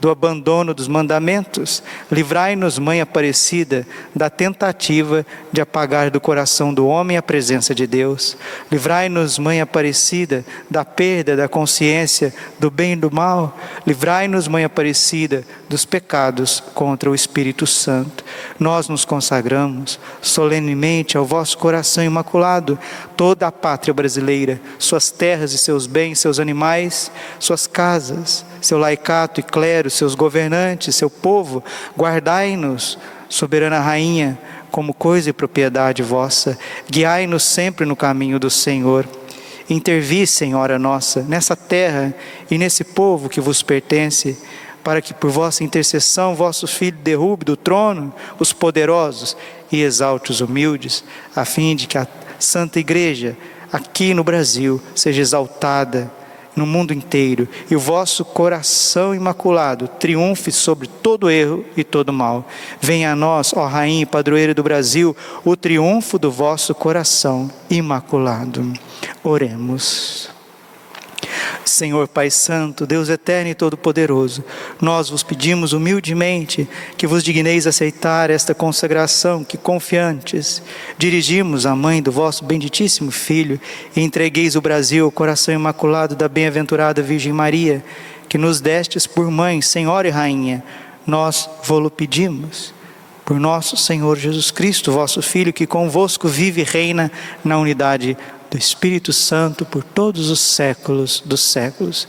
do 0.00 0.10
abandono 0.10 0.72
dos 0.72 0.88
mandamentos. 0.88 1.82
Livrai-nos, 2.10 2.78
Mãe 2.78 3.00
Aparecida, 3.00 3.86
da 4.14 4.30
tentativa 4.30 5.26
de 5.52 5.60
apagar 5.60 6.10
do 6.10 6.20
coração 6.20 6.72
do 6.72 6.86
homem 6.86 7.16
a 7.16 7.22
presença 7.22 7.74
de 7.74 7.86
Deus. 7.86 8.36
Livrai-nos, 8.70 9.38
Mãe 9.38 9.60
Aparecida, 9.60 10.44
da 10.70 10.84
perda 10.84 11.36
da 11.36 11.48
consciência 11.48 12.32
do 12.58 12.70
bem 12.70 12.92
e 12.92 12.96
do 12.96 13.10
mal. 13.10 13.56
Livrai-nos, 13.86 14.48
Mãe 14.48 14.64
Aparecida, 14.64 15.44
dos 15.68 15.84
pecados 15.84 16.62
contra 16.74 17.10
o 17.10 17.14
Espírito 17.14 17.66
Santo. 17.66 18.24
Nós 18.58 18.88
nos 18.88 19.04
consagramos 19.04 20.00
solenemente 20.22 21.16
ao 21.16 21.24
vosso 21.24 21.58
coração 21.58 22.02
imaculado, 22.02 22.78
toda 23.16 23.46
a 23.46 23.52
pátria 23.52 23.92
brasileira, 23.92 24.60
suas 24.78 25.10
terras 25.10 25.52
e 25.52 25.58
seus 25.58 25.86
bens, 25.86 26.18
seus 26.18 26.38
animais, 26.38 27.10
suas 27.38 27.66
casas, 27.66 28.44
seu 28.60 28.78
laicato 28.78 29.40
e 29.40 29.42
clero, 29.42 29.89
seus 29.94 30.14
governantes, 30.14 30.94
seu 30.94 31.10
povo, 31.10 31.62
guardai-nos, 31.96 32.98
soberana 33.28 33.78
rainha, 33.78 34.38
como 34.70 34.94
coisa 34.94 35.30
e 35.30 35.32
propriedade 35.32 36.02
vossa, 36.02 36.58
guiai-nos 36.88 37.42
sempre 37.42 37.84
no 37.84 37.96
caminho 37.96 38.38
do 38.38 38.50
Senhor. 38.50 39.06
Intervi, 39.68 40.26
Senhora 40.26 40.78
nossa, 40.78 41.22
nessa 41.22 41.54
terra 41.54 42.14
e 42.50 42.58
nesse 42.58 42.82
povo 42.82 43.28
que 43.28 43.40
vos 43.40 43.62
pertence, 43.62 44.36
para 44.82 45.00
que 45.00 45.12
por 45.12 45.30
vossa 45.30 45.62
intercessão 45.62 46.34
vosso 46.34 46.66
Filho 46.66 46.96
derrube 46.98 47.44
do 47.44 47.56
trono 47.56 48.12
os 48.38 48.52
poderosos 48.52 49.36
e 49.70 49.82
exalte 49.82 50.30
os 50.30 50.40
humildes, 50.40 51.04
a 51.36 51.44
fim 51.44 51.76
de 51.76 51.86
que 51.86 51.98
a 51.98 52.06
Santa 52.38 52.80
Igreja 52.80 53.36
aqui 53.72 54.14
no 54.14 54.24
Brasil 54.24 54.80
seja 54.94 55.20
exaltada 55.20 56.10
no 56.56 56.66
mundo 56.66 56.92
inteiro, 56.92 57.48
e 57.70 57.76
o 57.76 57.80
vosso 57.80 58.24
coração 58.24 59.14
imaculado 59.14 59.88
triunfe 59.88 60.50
sobre 60.50 60.88
todo 60.88 61.30
erro 61.30 61.64
e 61.76 61.84
todo 61.84 62.12
mal. 62.12 62.46
Venha 62.80 63.12
a 63.12 63.16
nós, 63.16 63.52
ó 63.54 63.66
Rainha 63.66 64.02
e 64.02 64.06
Padroeira 64.06 64.54
do 64.54 64.62
Brasil, 64.62 65.16
o 65.44 65.56
triunfo 65.56 66.18
do 66.18 66.30
vosso 66.30 66.74
coração 66.74 67.50
imaculado. 67.68 68.72
Oremos. 69.22 70.39
Senhor 71.64 72.08
Pai 72.08 72.30
Santo, 72.30 72.86
Deus 72.86 73.08
eterno 73.08 73.50
e 73.50 73.54
todo-poderoso, 73.54 74.44
nós 74.80 75.08
vos 75.08 75.22
pedimos 75.22 75.72
humildemente 75.72 76.68
que 76.96 77.06
vos 77.06 77.22
digneis 77.22 77.66
aceitar 77.66 78.30
esta 78.30 78.54
consagração 78.54 79.44
que, 79.44 79.56
confiantes, 79.56 80.62
dirigimos 80.98 81.66
à 81.66 81.74
mãe 81.74 82.02
do 82.02 82.12
vosso 82.12 82.44
benditíssimo 82.44 83.10
Filho 83.10 83.60
e 83.94 84.00
entregueis 84.00 84.56
o 84.56 84.60
Brasil 84.60 85.04
ao 85.04 85.10
coração 85.10 85.54
imaculado 85.54 86.16
da 86.16 86.28
bem-aventurada 86.28 87.02
Virgem 87.02 87.32
Maria, 87.32 87.84
que 88.28 88.38
nos 88.38 88.60
destes 88.60 89.06
por 89.06 89.30
mãe, 89.30 89.60
Senhora 89.60 90.08
e 90.08 90.10
Rainha, 90.10 90.62
nós 91.06 91.48
vô-lo 91.64 91.90
pedimos. 91.90 92.72
Por 93.24 93.38
nosso 93.38 93.76
Senhor 93.76 94.18
Jesus 94.18 94.50
Cristo, 94.50 94.90
vosso 94.90 95.22
Filho, 95.22 95.52
que 95.52 95.66
convosco 95.66 96.26
vive 96.26 96.62
e 96.62 96.64
reina 96.64 97.12
na 97.44 97.58
unidade 97.58 98.16
do 98.50 98.58
Espírito 98.58 99.12
Santo 99.12 99.64
por 99.64 99.84
todos 99.84 100.28
os 100.28 100.40
séculos 100.40 101.22
dos 101.24 101.40
séculos. 101.40 102.08